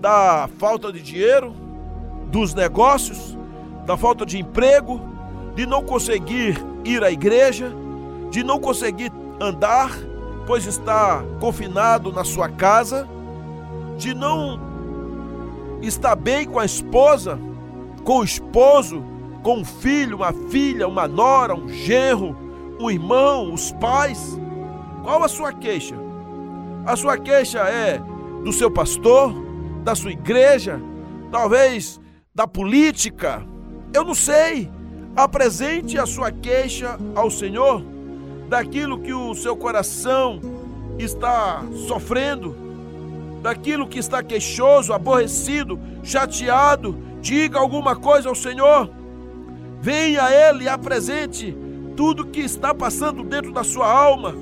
Da 0.00 0.48
falta 0.58 0.92
de 0.92 1.00
dinheiro, 1.00 1.54
dos 2.30 2.54
negócios, 2.54 3.36
da 3.86 3.96
falta 3.96 4.26
de 4.26 4.38
emprego, 4.38 5.00
de 5.54 5.66
não 5.66 5.82
conseguir 5.82 6.62
ir 6.84 7.02
à 7.02 7.10
igreja, 7.10 7.72
de 8.30 8.42
não 8.42 8.58
conseguir 8.58 9.10
andar, 9.40 9.90
pois 10.46 10.66
está 10.66 11.22
confinado 11.40 12.12
na 12.12 12.24
sua 12.24 12.48
casa, 12.48 13.08
de 13.96 14.14
não 14.14 14.60
estar 15.80 16.16
bem 16.16 16.46
com 16.46 16.58
a 16.58 16.64
esposa, 16.64 17.38
com 18.04 18.18
o 18.18 18.24
esposo, 18.24 19.02
com 19.42 19.58
um 19.58 19.64
filho, 19.64 20.16
uma 20.16 20.32
filha, 20.32 20.86
uma 20.86 21.08
nora, 21.08 21.54
um 21.54 21.68
genro, 21.68 22.36
um 22.80 22.90
irmão, 22.90 23.52
os 23.52 23.72
pais. 23.72 24.38
Qual 25.02 25.22
a 25.22 25.28
sua 25.28 25.52
queixa? 25.52 25.96
A 26.86 26.96
sua 26.96 27.18
queixa 27.18 27.60
é 27.60 28.00
do 28.44 28.52
seu 28.52 28.70
pastor, 28.70 29.32
da 29.82 29.94
sua 29.94 30.12
igreja, 30.12 30.80
talvez 31.30 32.00
da 32.34 32.46
política, 32.46 33.46
Eu 33.94 34.04
não 34.04 34.14
sei. 34.14 34.70
Apresente 35.14 35.98
a 35.98 36.06
sua 36.06 36.32
queixa 36.32 36.98
ao 37.14 37.30
Senhor 37.30 37.84
daquilo 38.48 38.98
que 38.98 39.12
o 39.12 39.34
seu 39.34 39.54
coração 39.54 40.40
está 40.98 41.62
sofrendo, 41.86 42.56
daquilo 43.42 43.86
que 43.86 43.98
está 43.98 44.22
queixoso, 44.22 44.94
aborrecido, 44.94 45.78
chateado. 46.02 46.96
Diga 47.20 47.58
alguma 47.58 47.94
coisa 47.94 48.30
ao 48.30 48.34
Senhor. 48.34 48.90
Venha 49.82 50.22
a 50.22 50.32
Ele 50.32 50.62
e 50.62 50.68
apresente 50.68 51.56
tudo 51.96 52.24
que 52.24 52.38
está 52.38 52.72
passando 52.72 53.24
dentro 53.24 53.50
da 53.50 53.64
sua 53.64 53.90
alma, 53.92 54.32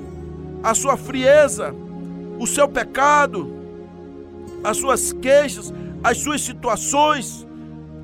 a 0.61 0.75
sua 0.75 0.95
frieza, 0.95 1.73
o 2.37 2.45
seu 2.45 2.69
pecado, 2.69 3.51
as 4.63 4.77
suas 4.77 5.11
queixas, 5.11 5.73
as 6.03 6.19
suas 6.19 6.41
situações, 6.41 7.47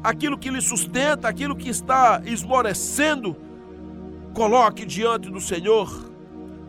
aquilo 0.03 0.35
que 0.35 0.49
lhe 0.49 0.59
sustenta, 0.59 1.27
aquilo 1.27 1.55
que 1.55 1.69
está 1.69 2.23
esmorecendo, 2.25 3.35
coloque 4.33 4.83
diante 4.83 5.29
do 5.29 5.39
Senhor, 5.39 6.11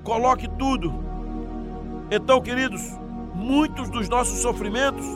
coloque 0.05 0.47
tudo. 0.59 0.93
Então, 2.11 2.43
queridos, 2.43 2.83
muitos 3.35 3.89
dos 3.89 4.07
nossos 4.07 4.41
sofrimentos 4.41 5.07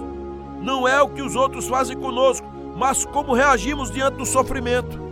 não 0.63 0.89
é 0.89 1.03
o 1.03 1.11
que 1.11 1.21
os 1.21 1.37
outros 1.37 1.69
fazem 1.69 1.99
conosco, 1.99 2.47
mas 2.75 3.05
como 3.05 3.35
reagimos 3.35 3.91
diante 3.91 4.17
do 4.17 4.25
sofrimento. 4.25 5.12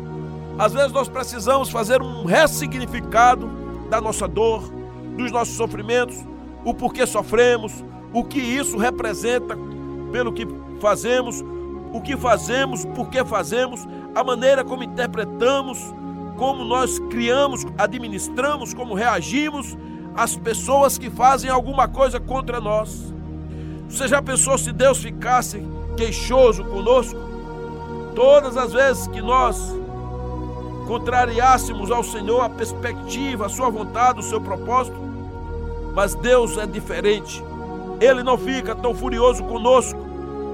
Às 0.59 0.73
vezes 0.73 0.93
nós 0.93 1.09
precisamos 1.09 1.71
fazer 1.71 2.03
um 2.03 2.25
ressignificado 2.25 3.51
da 3.89 4.01
nossa 4.01 4.29
dor, 4.29 4.71
dos 5.17 5.33
nossos 5.33 5.57
sofrimentos, 5.57 6.17
o 6.65 6.75
porquê 6.75 7.07
sofremos, 7.07 7.85
o 8.13 8.25
que 8.25 8.39
isso 8.39 8.77
representa 8.77 9.57
pelo 10.13 10.33
que 10.33 10.47
fazemos, 10.81 11.45
o 11.93 12.01
que 12.01 12.17
fazemos, 12.17 12.85
por 12.85 13.09
que 13.09 13.25
fazemos, 13.25 13.87
a 14.15 14.23
maneira 14.23 14.65
como 14.65 14.83
interpretamos, 14.83 15.79
como 16.37 16.65
nós 16.65 16.99
criamos, 17.11 17.67
administramos, 17.77 18.73
como 18.73 18.95
reagimos 18.95 19.77
às 20.15 20.37
pessoas 20.37 20.99
que 20.99 21.11
fazem 21.11 21.51
alguma 21.51 21.87
coisa 21.89 22.19
contra 22.19 22.61
nós. 22.61 23.13
Você 23.89 24.07
já 24.09 24.23
pensou 24.23 24.57
se 24.57 24.73
Deus 24.73 24.99
ficasse 24.99 25.63
queixoso 25.97 26.65
conosco? 26.65 27.19
Todas 28.15 28.57
as 28.57 28.73
vezes 28.73 29.07
que 29.09 29.21
nós 29.21 29.77
contrariássemos 30.91 31.89
ao 31.93 32.03
Senhor 32.03 32.41
a 32.41 32.49
perspectiva, 32.49 33.47
a 33.47 33.49
sua 33.49 33.71
vontade, 33.71 34.19
o 34.19 34.25
seu 34.25 34.41
propósito, 34.41 34.97
mas 35.95 36.17
Deus 36.17 36.59
é 36.59 36.67
diferente. 36.67 37.41
Ele 38.01 38.25
não 38.25 38.37
fica 38.37 38.75
tão 38.75 38.93
furioso 38.93 39.45
conosco, 39.45 39.97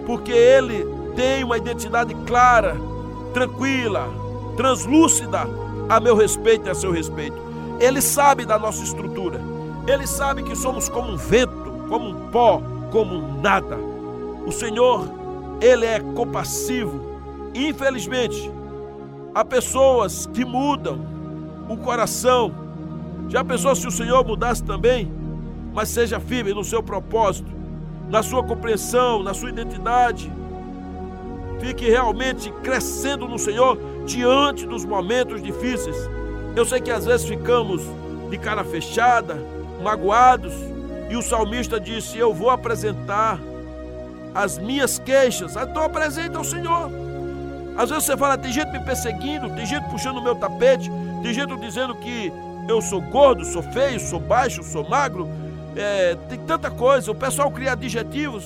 porque 0.05 0.33
ele 0.33 0.87
tem 1.17 1.43
uma 1.43 1.57
identidade 1.57 2.15
clara, 2.27 2.77
tranquila, 3.33 4.11
translúcida 4.59 5.49
a 5.89 5.99
meu 6.01 6.15
respeito 6.15 6.67
e 6.67 6.71
a 6.71 6.75
seu 6.75 6.93
respeito. 6.93 7.39
Ele 7.81 8.03
sabe 8.03 8.45
da 8.45 8.59
nossa 8.59 8.85
estrutura. 8.85 9.41
Ele 9.87 10.07
sabe 10.07 10.43
que 10.43 10.55
somos 10.55 10.87
como 10.87 11.13
um 11.13 11.17
vento, 11.17 11.73
como 11.89 12.11
um 12.11 12.31
pó, 12.31 12.61
como 12.93 13.15
um 13.15 13.41
nada. 13.41 13.79
O 14.47 14.53
Senhor, 14.53 15.09
ele 15.63 15.87
é 15.87 15.99
compassivo. 16.15 17.01
Infelizmente, 17.55 18.53
há 19.37 19.45
pessoas 19.45 20.27
que 20.27 20.45
mudam 20.45 20.99
o 21.69 21.77
coração. 21.77 22.53
Já 23.29 23.45
pensou 23.45 23.77
se 23.77 23.87
o 23.87 23.91
Senhor 23.91 24.25
mudasse 24.25 24.65
também? 24.65 25.13
Mas 25.75 25.91
seja 25.91 26.19
firme 26.19 26.55
no 26.55 26.65
seu 26.65 26.83
propósito, 26.83 27.53
na 28.09 28.23
sua 28.23 28.43
compreensão, 28.43 29.23
na 29.23 29.35
sua 29.35 29.51
identidade 29.51 30.33
Fique 31.61 31.89
realmente 31.89 32.51
crescendo 32.63 33.27
no 33.27 33.39
Senhor 33.39 33.79
diante 34.05 34.67
dos 34.67 34.85
momentos 34.85 35.43
difíceis. 35.43 35.97
Eu 36.55 36.65
sei 36.65 36.81
que 36.81 36.91
às 36.91 37.07
vezes 37.07 37.27
ficamos 37.27 37.83
de 38.31 38.39
cara 38.39 38.63
fechada, 38.63 39.37
magoados, 39.83 40.53
e 41.11 41.17
o 41.17 41.23
salmista 41.23 41.81
disse: 41.81 42.19
Eu 42.19 42.35
vou 42.35 42.51
apresentar 42.51 43.39
as 44.35 44.59
minhas 44.59 44.99
queixas. 44.99 45.57
Então 45.57 45.83
apresenta 45.83 46.39
ao 46.39 46.45
Senhor. 46.45 46.91
Às 47.77 47.91
vezes 47.91 48.05
você 48.05 48.17
fala: 48.17 48.39
tem 48.39 48.53
gente 48.53 48.71
me 48.71 48.81
perseguindo, 48.81 49.51
tem 49.51 49.67
gente 49.67 49.89
puxando 49.91 50.19
o 50.19 50.23
meu 50.23 50.35
tapete, 50.35 50.91
tem 51.23 51.35
gente 51.35 51.57
dizendo 51.57 51.95
que 51.95 52.33
eu 52.69 52.81
sou 52.81 53.01
gordo, 53.01 53.45
sou 53.45 53.63
feio, 53.63 54.01
sou 54.01 54.19
baixo, 54.19 54.63
sou 54.63 54.89
magro. 54.89 55.29
É, 55.77 56.17
tem 56.29 56.39
tanta 56.39 56.71
coisa. 56.71 57.11
O 57.11 57.15
pessoal 57.15 57.51
cria 57.51 57.73
adjetivos. 57.73 58.45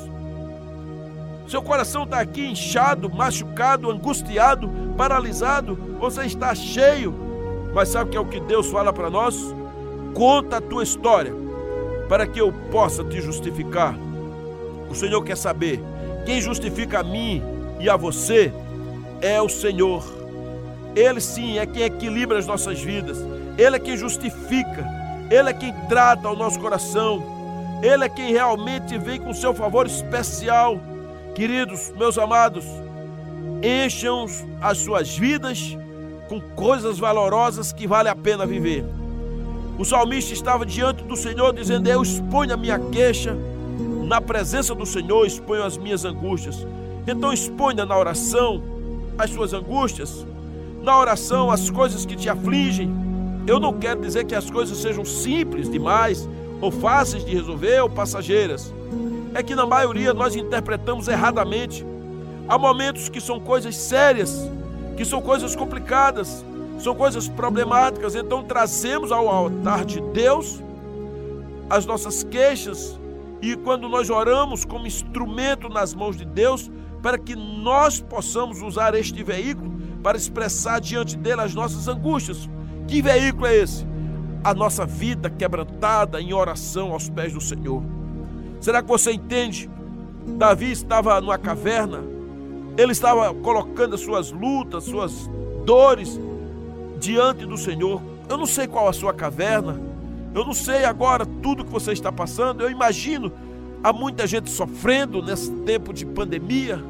Seu 1.47 1.63
coração 1.63 2.05
está 2.05 2.21
aqui 2.21 2.47
inchado, 2.47 3.11
machucado, 3.11 3.91
angustiado, 3.91 4.71
paralisado. 4.97 5.77
Você 5.99 6.25
está 6.25 6.55
cheio. 6.55 7.15
Mas 7.73 7.89
sabe 7.89 8.09
o 8.09 8.11
que 8.11 8.17
é 8.17 8.21
o 8.21 8.27
que 8.27 8.41
Deus 8.41 8.69
fala 8.69 8.93
para 8.93 9.11
nós? 9.11 9.37
Conta 10.15 10.57
a 10.57 10.61
tua 10.61 10.83
história 10.83 11.33
para 12.09 12.27
que 12.27 12.41
eu 12.41 12.53
possa 12.71 13.05
te 13.05 13.21
justificar. 13.21 13.97
O 14.89 14.95
Senhor 14.95 15.23
quer 15.23 15.37
saber. 15.37 15.81
Quem 16.27 16.41
justifica 16.41 17.01
a 17.01 17.05
mim 17.05 17.43
e 17.79 17.89
a 17.89 17.97
você 17.97 18.53
é 19.21 19.41
o 19.41 19.49
Senhor. 19.49 20.05
Ele 20.95 21.21
sim 21.21 21.59
é 21.59 21.67
quem 21.67 21.83
equilibra 21.83 22.39
as 22.39 22.47
nossas 22.47 22.81
vidas. 22.81 23.19
Ele 23.57 23.77
é 23.77 23.79
quem 23.79 23.97
justifica. 23.97 24.87
Ele 25.31 25.51
é 25.51 25.53
quem 25.53 25.73
trata 25.89 26.29
o 26.29 26.37
nosso 26.37 26.59
coração. 26.59 27.23
Ele 27.83 28.05
é 28.05 28.09
quem 28.09 28.33
realmente 28.33 28.99
vem 28.99 29.21
com 29.21 29.33
seu 29.33 29.55
favor 29.55 29.87
especial 29.87 30.81
Queridos, 31.35 31.93
meus 31.97 32.19
amados, 32.19 32.65
encham 33.63 34.27
as 34.61 34.79
suas 34.79 35.17
vidas 35.17 35.77
com 36.29 36.41
coisas 36.41 36.99
valorosas 36.99 37.73
que 37.73 37.87
vale 37.87 38.09
a 38.09 38.17
pena 38.17 38.45
viver. 38.45 38.85
O 39.79 39.85
salmista 39.85 40.35
estava 40.35 40.67
diante 40.67 41.05
do 41.05 41.17
Senhor 41.17 41.55
dizendo: 41.55 41.89
Eu 41.89 42.03
exponho 42.03 42.53
a 42.53 42.57
minha 42.57 42.79
queixa 42.79 43.37
na 44.07 44.21
presença 44.21 44.75
do 44.75 44.85
Senhor, 44.85 45.25
exponho 45.25 45.63
as 45.63 45.79
minhas 45.79 46.05
angústias. 46.05 46.67
Então 47.07 47.33
exponha 47.33 47.87
na 47.87 47.97
oração 47.97 48.63
as 49.23 49.31
suas 49.31 49.53
angústias, 49.53 50.27
na 50.83 50.99
oração 50.99 51.51
as 51.51 51.71
coisas 51.71 52.07
que 52.07 52.17
te 52.17 52.29
afligem. 52.29 52.91
Eu 53.47 53.59
não 53.59 53.75
quero 53.75 54.01
dizer 54.01 54.25
que 54.25 54.35
as 54.35 54.51
coisas 54.51 54.79
sejam 54.79 55.05
simples 55.05 55.71
demais, 55.71 56.29
ou 56.61 56.71
fáceis 56.71 57.25
de 57.25 57.35
resolver, 57.35 57.81
ou 57.81 57.89
passageiras 57.89 58.73
é 59.35 59.43
que 59.43 59.55
na 59.55 59.67
maioria 59.67 60.13
nós 60.13 60.35
interpretamos 60.35 61.09
erradamente. 61.09 61.85
Há 62.49 62.59
momentos 62.59 63.09
que 63.09 63.21
são 63.21 63.39
coisas 63.39 63.77
sérias, 63.77 64.51
que 64.97 65.05
são 65.05 65.23
coisas 65.23 65.55
complicadas, 65.55 66.45
são 66.79 66.95
coisas 66.95 67.29
problemáticas, 67.29 68.15
então 68.15 68.43
trazemos 68.43 69.13
ao 69.13 69.29
altar 69.29 69.85
de 69.85 70.01
Deus 70.01 70.61
as 71.69 71.87
nossas 71.87 72.25
queixas 72.25 72.99
e 73.41 73.55
quando 73.57 73.89
nós 73.89 74.11
oramos 74.11 74.65
como 74.65 74.87
instrumento 74.87 75.69
nas 75.69 75.95
mãos 75.95 76.17
de 76.17 76.25
Deus, 76.25 76.71
para 77.03 77.19
que 77.19 77.35
nós 77.35 78.01
possamos 78.01 78.61
usar 78.63 78.95
este 78.95 79.23
veículo 79.23 79.71
para 80.03 80.17
expressar 80.17 80.81
diante 80.81 81.17
dele 81.17 81.43
as 81.43 81.55
nossas 81.55 81.87
angústias. 81.89 82.49
Que 82.87 83.03
veículo 83.03 83.47
é 83.47 83.57
esse? 83.57 83.87
A 84.43 84.55
nossa 84.55 84.87
vida 84.87 85.29
quebrantada 85.29 86.21
em 86.21 86.33
oração 86.33 86.93
aos 86.93 87.09
pés 87.09 87.33
do 87.33 87.41
Senhor. 87.41 87.83
Será 88.61 88.83
que 88.83 88.89
você 88.89 89.13
entende? 89.13 89.71
Davi 90.27 90.71
estava 90.71 91.21
numa 91.21 91.39
caverna, 91.39 92.03
ele 92.77 92.93
estava 92.93 93.33
colocando 93.35 93.95
as 93.95 94.01
suas 94.01 94.31
lutas, 94.31 94.85
suas 94.85 95.29
dores 95.65 96.19
diante 96.99 97.47
do 97.47 97.57
Senhor. 97.57 98.01
Eu 98.29 98.37
não 98.37 98.47
sei 98.47 98.67
qual 98.67 98.89
a 98.89 98.93
sua 98.93 99.13
caverna, 99.13 99.81
eu 100.35 100.45
não 100.45 100.53
sei 100.53 100.85
agora 100.85 101.27
tudo 101.27 101.65
que 101.65 101.71
você 101.71 101.93
está 101.93 102.13
passando. 102.13 102.63
Eu 102.63 102.71
imagino 102.71 103.33
há 103.83 103.93
muita 103.93 104.27
gente 104.27 104.51
sofrendo 104.51 105.23
nesse 105.23 105.51
tempo 105.51 105.93
de 105.93 106.05
pandemia, 106.05 106.83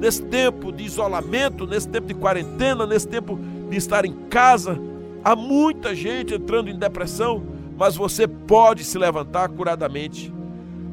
nesse 0.00 0.22
tempo 0.22 0.72
de 0.72 0.84
isolamento, 0.84 1.66
nesse 1.66 1.88
tempo 1.88 2.06
de 2.06 2.14
quarentena, 2.14 2.86
nesse 2.86 3.06
tempo 3.06 3.38
de 3.70 3.76
estar 3.76 4.04
em 4.04 4.12
casa. 4.28 4.78
Há 5.24 5.36
muita 5.36 5.94
gente 5.94 6.34
entrando 6.34 6.68
em 6.68 6.78
depressão, 6.78 7.42
mas 7.78 7.96
você 7.96 8.26
pode 8.26 8.84
se 8.84 8.98
levantar 8.98 9.48
curadamente 9.48 10.32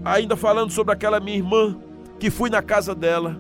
ainda 0.04 0.36
falando 0.36 0.72
sobre 0.72 0.94
aquela 0.94 1.20
minha 1.20 1.38
irmã 1.38 1.78
que 2.20 2.30
fui 2.30 2.50
na 2.50 2.62
casa 2.62 2.94
dela, 2.94 3.38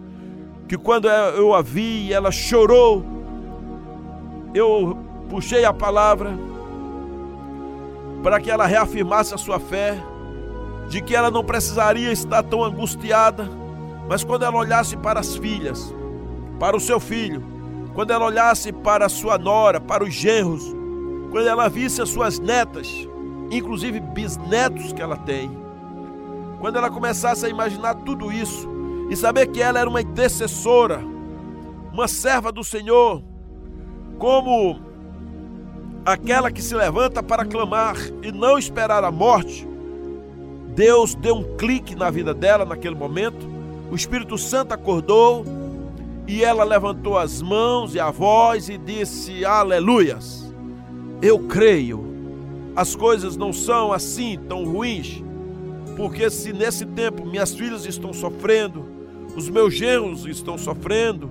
que 0.67 0.77
quando 0.77 1.07
eu 1.07 1.53
a 1.53 1.61
vi, 1.61 2.11
ela 2.13 2.31
chorou. 2.31 3.03
Eu 4.53 4.97
puxei 5.29 5.65
a 5.65 5.73
palavra 5.73 6.31
para 8.23 8.39
que 8.39 8.49
ela 8.49 8.65
reafirmasse 8.65 9.33
a 9.33 9.37
sua 9.37 9.59
fé, 9.59 10.01
de 10.89 11.01
que 11.01 11.15
ela 11.15 11.29
não 11.29 11.43
precisaria 11.43 12.11
estar 12.11 12.41
tão 12.43 12.63
angustiada, 12.63 13.47
mas 14.09 14.23
quando 14.23 14.43
ela 14.43 14.57
olhasse 14.57 14.97
para 14.97 15.19
as 15.19 15.35
filhas, 15.35 15.93
para 16.59 16.75
o 16.75 16.79
seu 16.79 16.99
filho, 16.99 17.43
quando 17.93 18.11
ela 18.11 18.25
olhasse 18.25 18.71
para 18.73 19.05
a 19.05 19.09
sua 19.09 19.37
nora, 19.37 19.79
para 19.79 20.03
os 20.03 20.13
genros, 20.13 20.63
quando 21.29 21.47
ela 21.47 21.69
visse 21.69 22.01
as 22.01 22.09
suas 22.09 22.39
netas, 22.39 23.07
inclusive 23.51 23.99
bisnetos 23.99 24.91
que 24.91 25.01
ela 25.01 25.15
tem, 25.15 25.51
quando 26.59 26.77
ela 26.77 26.89
começasse 26.89 27.45
a 27.45 27.49
imaginar 27.49 27.93
tudo 27.93 28.31
isso 28.31 28.67
e 29.11 29.15
saber 29.15 29.47
que 29.47 29.61
ela 29.61 29.79
era 29.79 29.89
uma 29.89 30.01
intercessora, 30.01 31.01
uma 31.93 32.07
serva 32.07 32.51
do 32.51 32.63
Senhor, 32.63 33.23
como 34.17 34.79
aquela 36.03 36.51
que 36.51 36.63
se 36.63 36.73
levanta 36.73 37.21
para 37.21 37.45
clamar 37.45 37.95
e 38.23 38.31
não 38.31 38.57
esperar 38.57 39.03
a 39.03 39.11
morte. 39.11 39.68
Deus 40.79 41.13
deu 41.13 41.35
um 41.35 41.57
clique 41.57 41.93
na 41.93 42.09
vida 42.09 42.33
dela 42.33 42.63
naquele 42.63 42.95
momento. 42.95 43.45
O 43.91 43.95
Espírito 43.95 44.37
Santo 44.37 44.73
acordou 44.73 45.45
e 46.25 46.41
ela 46.41 46.63
levantou 46.63 47.17
as 47.17 47.41
mãos 47.41 47.93
e 47.93 47.99
a 47.99 48.09
voz 48.09 48.69
e 48.69 48.77
disse: 48.77 49.43
Aleluias. 49.43 50.53
Eu 51.21 51.37
creio. 51.37 52.01
As 52.77 52.95
coisas 52.95 53.35
não 53.35 53.51
são 53.51 53.91
assim 53.91 54.39
tão 54.47 54.63
ruins, 54.63 55.21
porque 55.97 56.29
se 56.29 56.53
nesse 56.53 56.85
tempo 56.85 57.25
minhas 57.25 57.53
filhas 57.53 57.85
estão 57.85 58.13
sofrendo, 58.13 58.85
os 59.35 59.49
meus 59.49 59.73
genros 59.73 60.25
estão 60.25 60.57
sofrendo, 60.57 61.29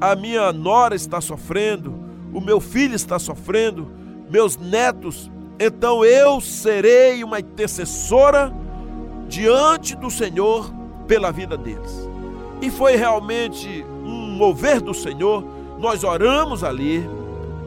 a 0.00 0.14
minha 0.14 0.52
nora 0.52 0.94
está 0.94 1.20
sofrendo, 1.20 1.92
o 2.32 2.40
meu 2.40 2.60
filho 2.60 2.94
está 2.94 3.18
sofrendo, 3.18 3.90
meus 4.30 4.56
netos, 4.56 5.28
então 5.58 6.04
eu 6.04 6.40
serei 6.40 7.24
uma 7.24 7.40
intercessora 7.40 8.54
diante 9.28 9.94
do 9.96 10.10
Senhor 10.10 10.72
pela 11.06 11.30
vida 11.30 11.56
deles. 11.56 12.08
E 12.60 12.70
foi 12.70 12.96
realmente 12.96 13.84
um 14.04 14.36
mover 14.36 14.80
do 14.80 14.94
Senhor. 14.94 15.44
Nós 15.78 16.04
oramos 16.04 16.64
ali 16.64 17.08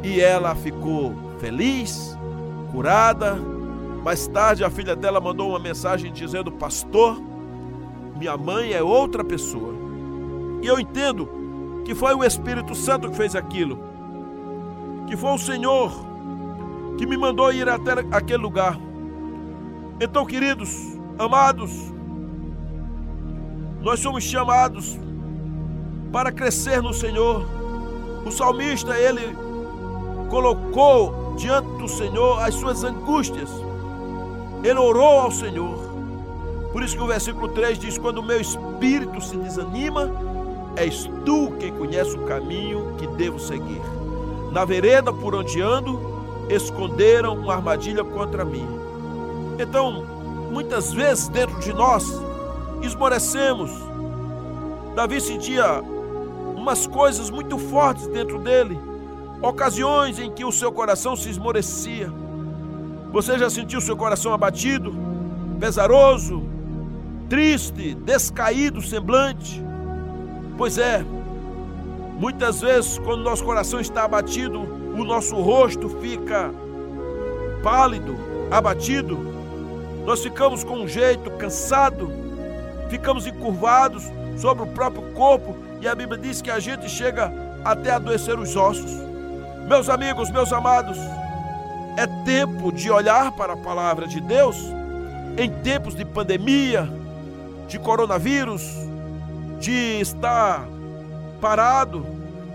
e 0.04 0.20
ela 0.20 0.56
ficou 0.56 1.14
feliz, 1.40 2.18
curada. 2.72 3.38
Mais 4.04 4.28
tarde 4.28 4.64
a 4.64 4.70
filha 4.70 4.96
dela 4.96 5.20
mandou 5.20 5.50
uma 5.50 5.60
mensagem 5.60 6.12
dizendo: 6.12 6.52
Pastor, 6.52 7.22
minha 8.18 8.36
mãe 8.38 8.74
é 8.74 8.82
outra 8.82 9.24
pessoa. 9.24 9.74
E 10.62 10.68
eu 10.68 10.80
entendo 10.80 11.30
que 11.86 11.94
foi 11.94 12.14
o 12.14 12.24
Espírito 12.24 12.76
Santo 12.76 13.10
que 13.10 13.16
fez 13.16 13.36
aquilo, 13.36 13.80
que 15.08 15.16
foi 15.16 15.32
o 15.32 15.38
Senhor 15.38 16.10
que 17.00 17.06
me 17.06 17.16
mandou 17.16 17.50
ir 17.54 17.70
até 17.70 17.94
aquele 18.12 18.44
lugar. 18.44 18.78
Então, 20.02 20.26
queridos, 20.26 20.99
amados, 21.20 21.72
nós 23.82 24.00
somos 24.00 24.24
chamados 24.24 24.98
para 26.14 26.32
crescer 26.32 26.82
no 26.82 26.94
Senhor. 26.94 27.46
O 28.26 28.32
salmista, 28.32 28.98
ele 28.98 29.36
colocou 30.30 31.36
diante 31.38 31.68
do 31.78 31.88
Senhor 31.88 32.42
as 32.42 32.56
suas 32.56 32.84
angústias. 32.84 33.50
Ele 34.64 34.80
orou 34.80 35.20
ao 35.20 35.32
Senhor. 35.32 35.78
Por 36.72 36.84
isso 36.84 36.96
que 36.96 37.04
o 37.04 37.08
versículo 37.08 37.50
3 37.50 37.78
diz: 37.78 37.98
Quando 37.98 38.20
o 38.20 38.24
meu 38.24 38.40
espírito 38.40 39.22
se 39.22 39.36
desanima, 39.36 40.10
és 40.76 41.10
tu 41.26 41.52
quem 41.60 41.74
conhece 41.74 42.16
o 42.16 42.26
caminho 42.26 42.96
que 42.98 43.08
devo 43.08 43.40
seguir. 43.40 43.82
Na 44.52 44.66
vereda 44.66 45.12
por 45.12 45.36
onde 45.36 45.62
ando, 45.62 46.00
esconderam 46.50 47.36
uma 47.36 47.56
armadilha 47.56 48.04
contra 48.04 48.46
mim. 48.46 48.68
Então, 49.60 50.19
muitas 50.52 50.92
vezes 50.94 51.28
dentro 51.28 51.60
de 51.60 51.74
nós, 51.74 52.06
esmorecemos. 52.82 53.72
Davi 54.96 55.22
sentia 55.22 55.82
umas 56.56 56.86
coisas 56.88 57.30
muito 57.30 57.58
fortes 57.58 58.08
dentro 58.08 58.40
dele, 58.40 58.80
ocasiões 59.42 60.20
em 60.20 60.32
que 60.32 60.44
o 60.44 60.52
seu 60.52 60.72
coração 60.72 61.16
se 61.16 61.30
esmorecia. 61.30 62.12
Você 63.12 63.38
já 63.40 63.50
sentiu 63.50 63.82
seu 63.82 63.96
coração 63.96 64.34
abatido, 64.34 64.94
pesaroso, 65.60 66.44
triste, 67.28 67.96
descaído 67.96 68.82
semblante? 68.82 69.64
Pois 70.58 70.78
é, 70.78 71.04
muitas 72.20 72.62
vezes, 72.62 73.00
quando 73.00 73.24
nosso 73.24 73.44
coração 73.44 73.80
está 73.80 74.04
abatido, 74.04 74.60
o 74.60 75.04
nosso 75.04 75.36
rosto 75.36 75.88
fica 75.88 76.52
pálido, 77.64 78.16
abatido, 78.52 79.18
nós 80.10 80.24
ficamos 80.24 80.64
com 80.64 80.80
um 80.80 80.88
jeito 80.88 81.30
cansado, 81.38 82.12
ficamos 82.90 83.28
encurvados 83.28 84.06
sobre 84.40 84.64
o 84.64 84.66
próprio 84.66 85.04
corpo 85.14 85.56
e 85.80 85.88
a 85.88 85.94
Bíblia 85.94 86.18
diz 86.18 86.42
que 86.42 86.50
a 86.50 86.60
gente 86.60 86.90
chega 86.90 87.32
até 87.64 87.92
adoecer 87.92 88.40
os 88.40 88.56
ossos. 88.56 88.90
Meus 89.68 89.88
amigos, 89.88 90.32
meus 90.32 90.52
amados, 90.52 90.98
é 91.96 92.08
tempo 92.26 92.72
de 92.72 92.90
olhar 92.90 93.32
para 93.34 93.54
a 93.54 93.58
palavra 93.58 94.08
de 94.08 94.20
Deus 94.20 94.58
em 95.38 95.48
tempos 95.62 95.94
de 95.94 96.04
pandemia, 96.04 96.90
de 97.68 97.78
coronavírus, 97.78 98.64
de 99.60 100.02
estar 100.02 100.68
parado 101.40 102.04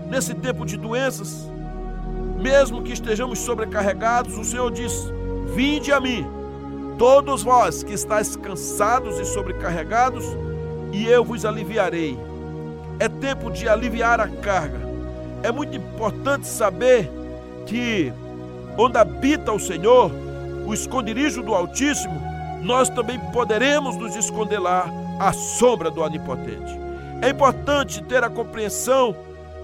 nesse 0.09 0.33
tempo 0.33 0.65
de 0.65 0.75
doenças, 0.75 1.47
mesmo 2.37 2.83
que 2.83 2.91
estejamos 2.91 3.39
sobrecarregados, 3.39 4.37
o 4.37 4.43
Senhor 4.43 4.69
diz: 4.71 4.91
Vinde 5.55 5.93
a 5.93 6.01
mim, 6.01 6.34
todos 6.97 7.43
vós 7.43 7.83
que 7.83 7.93
estáis 7.93 8.35
cansados 8.35 9.19
e 9.19 9.25
sobrecarregados, 9.25 10.25
e 10.91 11.05
eu 11.07 11.23
vos 11.23 11.45
aliviarei. 11.45 12.17
É 12.99 13.09
tempo 13.09 13.51
de 13.51 13.67
aliviar 13.67 14.21
a 14.21 14.27
carga. 14.27 14.79
É 15.43 15.51
muito 15.51 15.75
importante 15.75 16.47
saber 16.47 17.09
que 17.65 18.11
onde 18.77 18.97
habita 18.97 19.51
o 19.51 19.59
Senhor, 19.59 20.11
o 20.65 20.73
esconderijo 20.73 21.43
do 21.43 21.53
Altíssimo, 21.53 22.21
nós 22.61 22.89
também 22.89 23.19
poderemos 23.31 23.95
nos 23.97 24.15
esconder 24.15 24.59
lá 24.59 24.89
à 25.19 25.33
sombra 25.33 25.91
do 25.91 26.01
Onipotente. 26.01 26.79
É 27.21 27.29
importante 27.29 28.03
ter 28.03 28.23
a 28.23 28.29
compreensão 28.29 29.15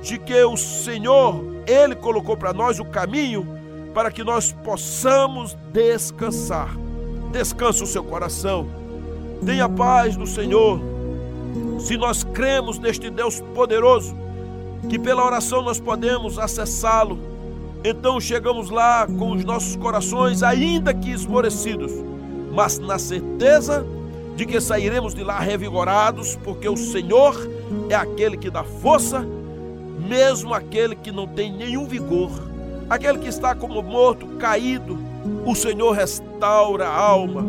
de 0.02 0.18
que 0.18 0.44
o 0.44 0.58
Senhor, 0.58 1.44
Ele 1.68 1.96
colocou 1.96 2.36
para 2.36 2.54
nós 2.54 2.80
o 2.80 2.86
caminho 2.86 3.48
para 3.94 4.12
que 4.12 4.24
nós 4.24 4.52
possamos 4.64 5.58
descansar. 5.72 6.70
Descanse 7.32 7.82
o 7.82 7.88
seu 7.88 8.04
coração. 8.04 8.68
Tenha 9.46 9.68
paz 9.70 10.18
no 10.18 10.28
Senhor. 10.28 10.80
Se 11.80 11.98
nós 11.98 12.24
cremos 12.24 12.78
neste 12.78 13.10
Deus 13.10 13.42
poderoso, 13.56 14.16
que 14.90 15.00
pela 15.00 15.26
oração 15.26 15.62
nós 15.62 15.80
podemos 15.80 16.38
acessá-lo, 16.38 17.18
então 17.84 18.20
chegamos 18.20 18.70
lá 18.70 19.08
com 19.08 19.32
os 19.32 19.44
nossos 19.44 19.76
corações 19.76 20.44
ainda 20.44 20.94
que 20.94 21.10
esmorecidos, 21.10 21.92
mas 22.52 22.78
na 22.78 23.00
certeza 23.00 23.86
de 24.36 24.46
que 24.46 24.62
sairemos 24.62 25.14
de 25.14 25.24
lá 25.24 25.40
revigorados, 25.40 26.36
porque 26.44 26.70
o 26.70 26.78
Senhor 26.78 27.36
é 27.90 27.96
aquele 27.96 28.38
que 28.38 28.50
dá 28.50 28.64
força, 28.64 29.26
mesmo 30.08 30.54
aquele 30.54 30.96
que 30.96 31.12
não 31.12 31.28
tem 31.28 31.52
nenhum 31.52 31.88
vigor, 31.88 32.32
aquele 32.90 33.18
que 33.18 33.28
está 33.28 33.56
como 33.56 33.82
morto, 33.82 34.28
caído, 34.38 34.98
o 35.46 35.56
Senhor 35.56 35.92
restaura 35.92 36.88
a 36.88 36.96
alma. 36.96 37.44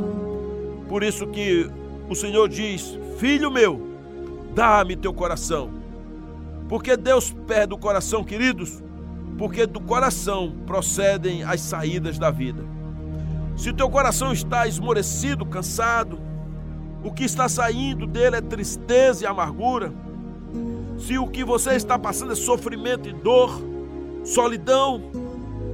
Por 0.88 1.02
isso 1.02 1.26
que 1.26 1.70
o 2.08 2.14
Senhor 2.14 2.48
diz: 2.48 2.98
Filho 3.18 3.50
meu, 3.50 3.80
dá-me 4.54 4.96
teu 4.96 5.12
coração. 5.12 5.70
Porque 6.68 6.96
Deus 6.96 7.30
perde 7.46 7.74
o 7.74 7.78
coração, 7.78 8.24
queridos, 8.24 8.82
porque 9.36 9.66
do 9.66 9.80
coração 9.80 10.54
procedem 10.66 11.42
as 11.42 11.60
saídas 11.60 12.18
da 12.18 12.30
vida. 12.30 12.64
Se 13.56 13.70
o 13.70 13.74
teu 13.74 13.90
coração 13.90 14.32
está 14.32 14.66
esmorecido, 14.66 15.44
cansado, 15.44 16.18
o 17.04 17.12
que 17.12 17.24
está 17.24 17.48
saindo 17.48 18.06
dele 18.06 18.36
é 18.36 18.40
tristeza 18.40 19.24
e 19.24 19.26
amargura, 19.26 19.92
se 20.98 21.18
o 21.18 21.26
que 21.26 21.44
você 21.44 21.74
está 21.74 21.98
passando 21.98 22.32
é 22.32 22.36
sofrimento 22.36 23.08
e 23.08 23.12
dor, 23.12 23.60
solidão, 24.24 25.02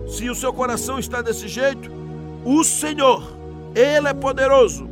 se 0.08 0.28
o 0.28 0.34
seu 0.34 0.52
coração 0.52 0.98
está 0.98 1.22
desse 1.22 1.46
jeito, 1.46 1.90
o 2.44 2.64
Senhor, 2.64 3.22
Ele 3.74 4.08
é 4.08 4.14
poderoso, 4.14 4.88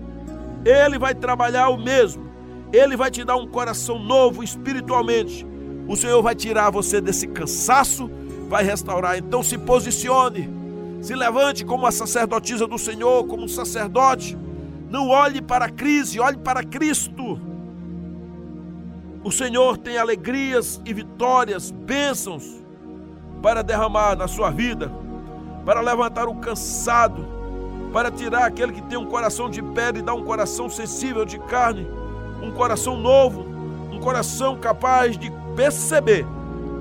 Ele 0.65 0.99
vai 0.99 1.15
trabalhar 1.15 1.69
o 1.71 1.77
mesmo, 1.77 2.25
Ele 2.73 2.97
vai 2.97 3.11
te 3.11 3.25
dar 3.25 3.37
um 3.37 3.47
coração 3.47 3.99
novo 3.99 4.43
espiritualmente. 4.43 5.47
O 5.89 5.97
Senhor 5.97 6.23
vai 6.23 6.35
tirar 6.35 6.71
você 6.71 7.01
desse 7.01 7.27
cansaço, 7.27 8.11
vai 8.49 8.65
restaurar. 8.65 9.17
Então 9.17 9.43
se 9.43 9.57
posicione, 9.57 10.51
se 11.01 11.15
levante 11.15 11.65
como 11.65 11.87
a 11.87 11.93
sacerdotisa 11.93 12.67
do 12.67 12.79
Senhor, 12.79 13.27
como 13.27 13.45
um 13.45 13.49
sacerdote 13.49 14.37
não 14.89 15.09
olhe 15.09 15.43
para 15.43 15.65
a 15.65 15.71
crise, 15.71 16.21
olhe 16.21 16.37
para 16.37 16.63
Cristo. 16.63 17.41
O 19.25 19.33
Senhor 19.33 19.77
tem 19.77 19.99
alegrias 19.99 20.81
e 20.85 20.95
vitórias, 20.95 21.71
bênçãos 21.71 22.65
para 23.43 23.63
derramar 23.63 24.17
na 24.17 24.29
sua 24.29 24.51
vida, 24.51 24.91
para 25.67 25.81
levantar 25.81 26.29
o 26.29 26.37
cansado, 26.37 27.27
para 27.93 28.09
tirar 28.09 28.47
aquele 28.47 28.73
que 28.73 28.83
tem 28.83 28.97
um 28.97 29.07
coração 29.07 29.51
de 29.51 29.61
pedra 29.61 29.99
e 29.99 30.03
dar 30.03 30.15
um 30.15 30.23
coração 30.23 30.71
sensível 30.71 31.25
de 31.25 31.41
carne, 31.41 31.85
um 32.41 32.53
coração 32.53 32.97
novo, 32.97 33.45
um 33.91 33.99
coração 33.99 34.57
capaz 34.57 35.19
de 35.19 35.29
perceber 35.57 36.25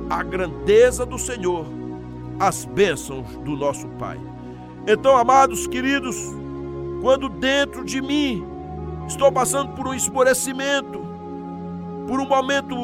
a 0.07 0.21
grandeza 0.21 1.03
do 1.03 1.17
Senhor, 1.17 1.65
as 2.39 2.63
bênçãos 2.63 3.25
do 3.37 3.57
nosso 3.57 3.87
Pai. 3.97 4.19
Então, 4.85 5.17
amados 5.17 5.65
queridos, 5.65 6.15
quando 7.01 7.27
dentro 7.27 7.83
de 7.83 7.99
mim 7.99 8.45
estou 9.07 9.31
passando 9.31 9.73
por 9.73 9.87
um 9.87 9.95
esmorecimento, 9.95 10.99
por 12.07 12.19
um 12.19 12.27
momento 12.27 12.75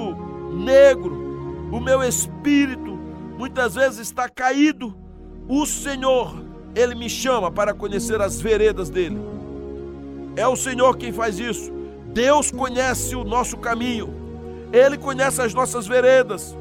negro, 0.52 1.70
o 1.72 1.80
meu 1.80 2.02
espírito 2.02 2.98
muitas 3.38 3.76
vezes 3.76 4.00
está 4.00 4.28
caído, 4.28 4.96
o 5.48 5.66
Senhor, 5.66 6.34
Ele 6.76 6.96
me 6.96 7.10
chama 7.10 7.52
para 7.52 7.74
conhecer 7.74 8.22
as 8.22 8.40
veredas 8.40 8.90
dele. 8.90 9.20
É 10.36 10.48
o 10.48 10.56
Senhor 10.56 10.98
quem 10.98 11.12
faz 11.12 11.40
isso. 11.40 11.72
Deus 12.14 12.52
conhece 12.52 13.16
o 13.16 13.24
nosso 13.24 13.58
caminho, 13.58 14.14
Ele 14.72 14.98
conhece 14.98 15.42
as 15.42 15.54
nossas 15.54 15.88
veredas, 15.88 16.56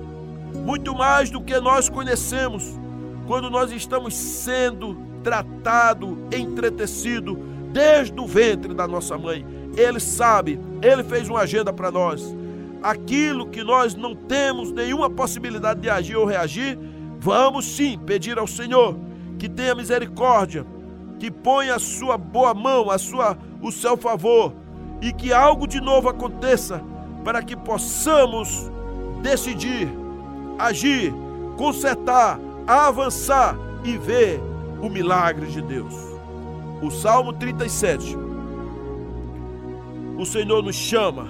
muito 0.54 0.94
mais 0.94 1.30
do 1.30 1.40
que 1.40 1.58
nós 1.58 1.88
conhecemos 1.88 2.78
quando 3.26 3.50
nós 3.50 3.70
estamos 3.70 4.14
sendo 4.14 4.96
tratado, 5.22 6.18
entretecido 6.32 7.38
desde 7.72 8.18
o 8.20 8.26
ventre 8.26 8.74
da 8.74 8.86
nossa 8.86 9.16
mãe. 9.16 9.46
Ele 9.76 10.00
sabe, 10.00 10.58
ele 10.82 11.04
fez 11.04 11.28
uma 11.28 11.40
agenda 11.40 11.72
para 11.72 11.90
nós. 11.90 12.34
Aquilo 12.82 13.46
que 13.46 13.62
nós 13.62 13.94
não 13.94 14.14
temos 14.14 14.72
nenhuma 14.72 15.08
possibilidade 15.08 15.80
de 15.80 15.90
agir 15.90 16.16
ou 16.16 16.24
reagir, 16.24 16.78
vamos 17.20 17.66
sim 17.66 17.98
pedir 17.98 18.38
ao 18.38 18.46
Senhor 18.46 18.96
que 19.38 19.48
tenha 19.48 19.74
misericórdia, 19.74 20.66
que 21.18 21.30
ponha 21.30 21.76
a 21.76 21.78
sua 21.78 22.16
boa 22.16 22.54
mão, 22.54 22.90
a 22.90 22.98
sua 22.98 23.36
o 23.62 23.70
seu 23.70 23.96
favor 23.96 24.54
e 25.00 25.12
que 25.12 25.32
algo 25.32 25.66
de 25.66 25.80
novo 25.80 26.08
aconteça 26.08 26.82
para 27.24 27.42
que 27.42 27.56
possamos 27.56 28.70
decidir, 29.22 29.88
agir, 30.58 31.12
consertar, 31.56 32.38
avançar 32.66 33.56
e 33.84 33.96
ver 33.96 34.40
o 34.80 34.88
milagre 34.88 35.46
de 35.46 35.60
Deus. 35.60 35.94
O 36.82 36.90
Salmo 36.90 37.32
37. 37.32 38.16
O 40.18 40.24
Senhor 40.24 40.62
nos 40.62 40.76
chama, 40.76 41.28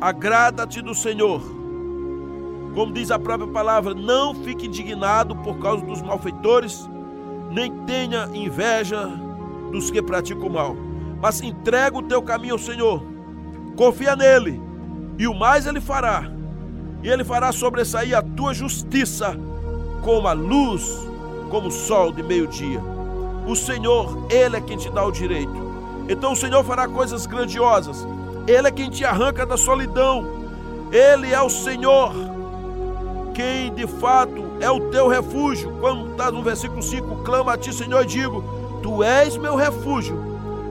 agrada-te 0.00 0.82
do 0.82 0.94
Senhor. 0.94 1.61
Como 2.74 2.92
diz 2.92 3.10
a 3.10 3.18
própria 3.18 3.48
palavra, 3.48 3.94
não 3.94 4.34
fique 4.34 4.66
indignado 4.66 5.36
por 5.36 5.58
causa 5.58 5.84
dos 5.84 6.00
malfeitores, 6.00 6.88
nem 7.50 7.70
tenha 7.84 8.28
inveja 8.32 9.10
dos 9.70 9.90
que 9.90 10.02
praticam 10.02 10.48
mal, 10.48 10.76
mas 11.20 11.40
entrega 11.42 11.98
o 11.98 12.02
teu 12.02 12.22
caminho 12.22 12.54
ao 12.54 12.58
Senhor, 12.58 13.02
confia 13.76 14.16
nele, 14.16 14.60
e 15.18 15.26
o 15.26 15.34
mais 15.34 15.66
ele 15.66 15.80
fará, 15.80 16.30
e 17.02 17.08
ele 17.08 17.24
fará 17.24 17.52
sobressair 17.52 18.16
a 18.16 18.22
tua 18.22 18.54
justiça 18.54 19.36
como 20.02 20.26
a 20.26 20.32
luz, 20.32 21.08
como 21.50 21.68
o 21.68 21.72
sol 21.72 22.12
de 22.12 22.22
meio-dia. 22.22 22.80
O 23.46 23.56
Senhor, 23.56 24.26
Ele 24.30 24.56
é 24.56 24.60
quem 24.60 24.76
te 24.76 24.90
dá 24.90 25.04
o 25.04 25.10
direito. 25.10 25.72
Então 26.08 26.32
o 26.32 26.36
Senhor 26.36 26.62
fará 26.64 26.88
coisas 26.88 27.26
grandiosas. 27.26 28.06
Ele 28.46 28.68
é 28.68 28.70
quem 28.70 28.90
te 28.90 29.04
arranca 29.04 29.44
da 29.44 29.56
solidão. 29.56 30.26
Ele 30.90 31.32
é 31.32 31.40
o 31.40 31.48
Senhor, 31.48 32.12
quem 33.34 33.72
de 33.74 33.86
fato 33.86 34.44
é 34.60 34.70
o 34.70 34.90
teu 34.90 35.08
refúgio. 35.08 35.76
Quando 35.80 36.12
está 36.12 36.30
no 36.30 36.42
versículo 36.42 36.82
5, 36.82 37.22
clama 37.24 37.54
a 37.54 37.56
ti, 37.56 37.72
Senhor, 37.72 38.02
e 38.02 38.06
digo: 38.06 38.44
Tu 38.82 39.02
és 39.02 39.36
meu 39.36 39.56
refúgio, 39.56 40.18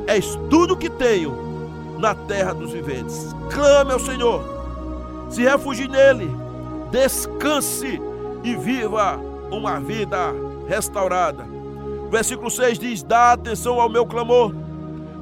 és 0.08 0.38
tudo 0.50 0.78
que 0.78 0.90
tenho 0.90 1.52
na 1.98 2.16
terra 2.16 2.54
dos 2.54 2.72
viventes. 2.72 3.36
Clame 3.52 3.94
ao 3.94 4.00
Senhor, 4.00 4.44
se 5.30 5.44
refugie 5.44 5.88
nele, 5.88 6.30
descanse 6.92 8.02
e 8.44 8.56
viva 8.56 9.20
uma 9.52 9.80
vida 9.80 10.34
restaurada. 10.68 11.46
Versículo 12.10 12.50
6 12.50 12.80
diz: 12.80 13.04
Dá 13.04 13.34
atenção 13.34 13.80
ao 13.80 13.90
meu 13.90 14.06
clamor, 14.06 14.54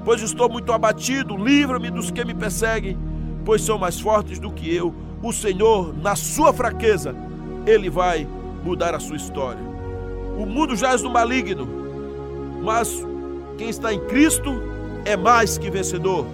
pois 0.03 0.21
estou 0.21 0.49
muito 0.49 0.71
abatido, 0.71 1.37
livra-me 1.37 1.89
dos 1.91 2.09
que 2.11 2.23
me 2.23 2.33
perseguem, 2.33 2.97
pois 3.45 3.61
são 3.61 3.77
mais 3.77 3.99
fortes 3.99 4.39
do 4.39 4.51
que 4.51 4.73
eu. 4.73 4.93
O 5.21 5.33
Senhor, 5.33 5.93
na 5.97 6.15
sua 6.15 6.53
fraqueza, 6.53 7.13
ele 7.69 7.89
vai 7.89 8.27
mudar 8.63 8.95
a 8.95 8.99
sua 8.99 9.15
história. 9.15 9.61
O 10.37 10.45
mundo 10.45 10.75
jaz 10.75 11.01
no 11.01 11.09
maligno, 11.09 11.67
mas 12.63 13.05
quem 13.57 13.69
está 13.69 13.93
em 13.93 13.99
Cristo 14.07 14.61
é 15.05 15.15
mais 15.15 15.57
que 15.57 15.69
vencedor. 15.69 16.25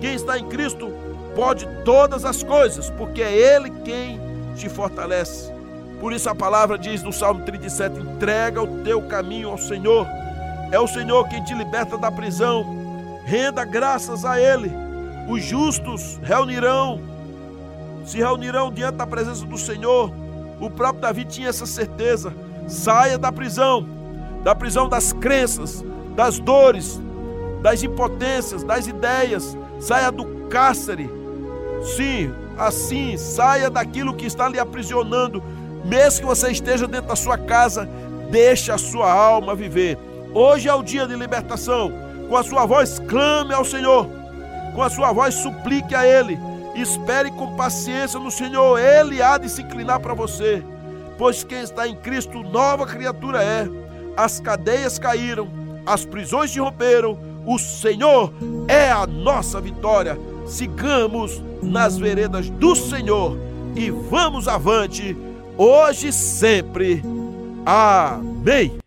Quem 0.00 0.14
está 0.14 0.38
em 0.38 0.46
Cristo 0.46 0.92
pode 1.34 1.66
todas 1.84 2.24
as 2.24 2.42
coisas, 2.42 2.90
porque 2.90 3.22
é 3.22 3.32
Ele 3.32 3.70
quem 3.84 4.20
te 4.56 4.68
fortalece. 4.68 5.52
Por 6.00 6.12
isso 6.12 6.28
a 6.28 6.34
palavra 6.34 6.76
diz 6.76 7.02
no 7.02 7.12
Salmo 7.12 7.44
37: 7.44 7.98
entrega 7.98 8.62
o 8.62 8.82
teu 8.82 9.00
caminho 9.02 9.50
ao 9.50 9.58
Senhor. 9.58 10.06
É 10.70 10.78
o 10.78 10.88
Senhor 10.88 11.28
quem 11.28 11.42
te 11.44 11.54
liberta 11.54 11.96
da 11.96 12.10
prisão. 12.10 12.64
Renda 13.24 13.64
graças 13.64 14.24
a 14.24 14.40
Ele. 14.40 14.70
Os 15.28 15.42
justos 15.42 16.20
reunirão, 16.22 17.00
se 18.04 18.18
reunirão 18.18 18.70
diante 18.70 18.96
da 18.96 19.06
presença 19.06 19.44
do 19.46 19.56
Senhor. 19.56 20.23
O 20.60 20.70
próprio 20.70 21.02
Davi 21.02 21.24
tinha 21.24 21.48
essa 21.48 21.66
certeza. 21.66 22.32
Saia 22.66 23.18
da 23.18 23.30
prisão, 23.30 23.86
da 24.42 24.54
prisão 24.54 24.88
das 24.88 25.12
crenças, 25.12 25.84
das 26.16 26.38
dores, 26.38 27.00
das 27.62 27.82
impotências, 27.82 28.62
das 28.62 28.86
ideias. 28.86 29.56
Saia 29.80 30.10
do 30.10 30.24
cárcere. 30.48 31.10
Sim, 31.96 32.32
assim, 32.56 33.16
saia 33.16 33.68
daquilo 33.68 34.14
que 34.14 34.26
está 34.26 34.48
lhe 34.48 34.58
aprisionando 34.58 35.42
mesmo 35.84 36.20
que 36.20 36.26
você 36.26 36.50
esteja 36.50 36.88
dentro 36.88 37.08
da 37.08 37.16
sua 37.16 37.36
casa, 37.36 37.86
deixe 38.30 38.72
a 38.72 38.78
sua 38.78 39.12
alma 39.12 39.54
viver. 39.54 39.98
Hoje 40.32 40.68
é 40.68 40.74
o 40.74 40.82
dia 40.82 41.06
de 41.06 41.14
libertação. 41.14 41.92
Com 42.28 42.36
a 42.36 42.42
sua 42.42 42.64
voz, 42.64 42.98
clame 43.00 43.52
ao 43.52 43.64
Senhor. 43.64 44.08
Com 44.74 44.82
a 44.82 44.88
sua 44.88 45.12
voz, 45.12 45.34
suplique 45.34 45.94
a 45.94 46.06
Ele. 46.06 46.38
Espere 46.74 47.30
com 47.30 47.56
paciência 47.56 48.18
no 48.18 48.30
Senhor. 48.30 48.78
Ele 48.78 49.22
há 49.22 49.38
de 49.38 49.48
se 49.48 49.62
inclinar 49.62 50.00
para 50.00 50.14
você. 50.14 50.62
Pois 51.16 51.44
quem 51.44 51.60
está 51.60 51.86
em 51.86 51.94
Cristo, 51.94 52.42
nova 52.42 52.86
criatura 52.86 53.42
é. 53.42 53.68
As 54.16 54.40
cadeias 54.40 54.98
caíram, 54.98 55.48
as 55.86 56.04
prisões 56.04 56.50
se 56.50 56.58
romperam. 56.58 57.18
O 57.46 57.58
Senhor 57.58 58.32
é 58.68 58.90
a 58.90 59.06
nossa 59.06 59.60
vitória. 59.60 60.18
Sigamos 60.46 61.42
nas 61.62 61.96
veredas 61.96 62.50
do 62.50 62.74
Senhor 62.74 63.36
e 63.74 63.90
vamos 63.90 64.48
avante 64.48 65.16
hoje 65.56 66.08
e 66.08 66.12
sempre. 66.12 67.02
Amém. 67.64 68.83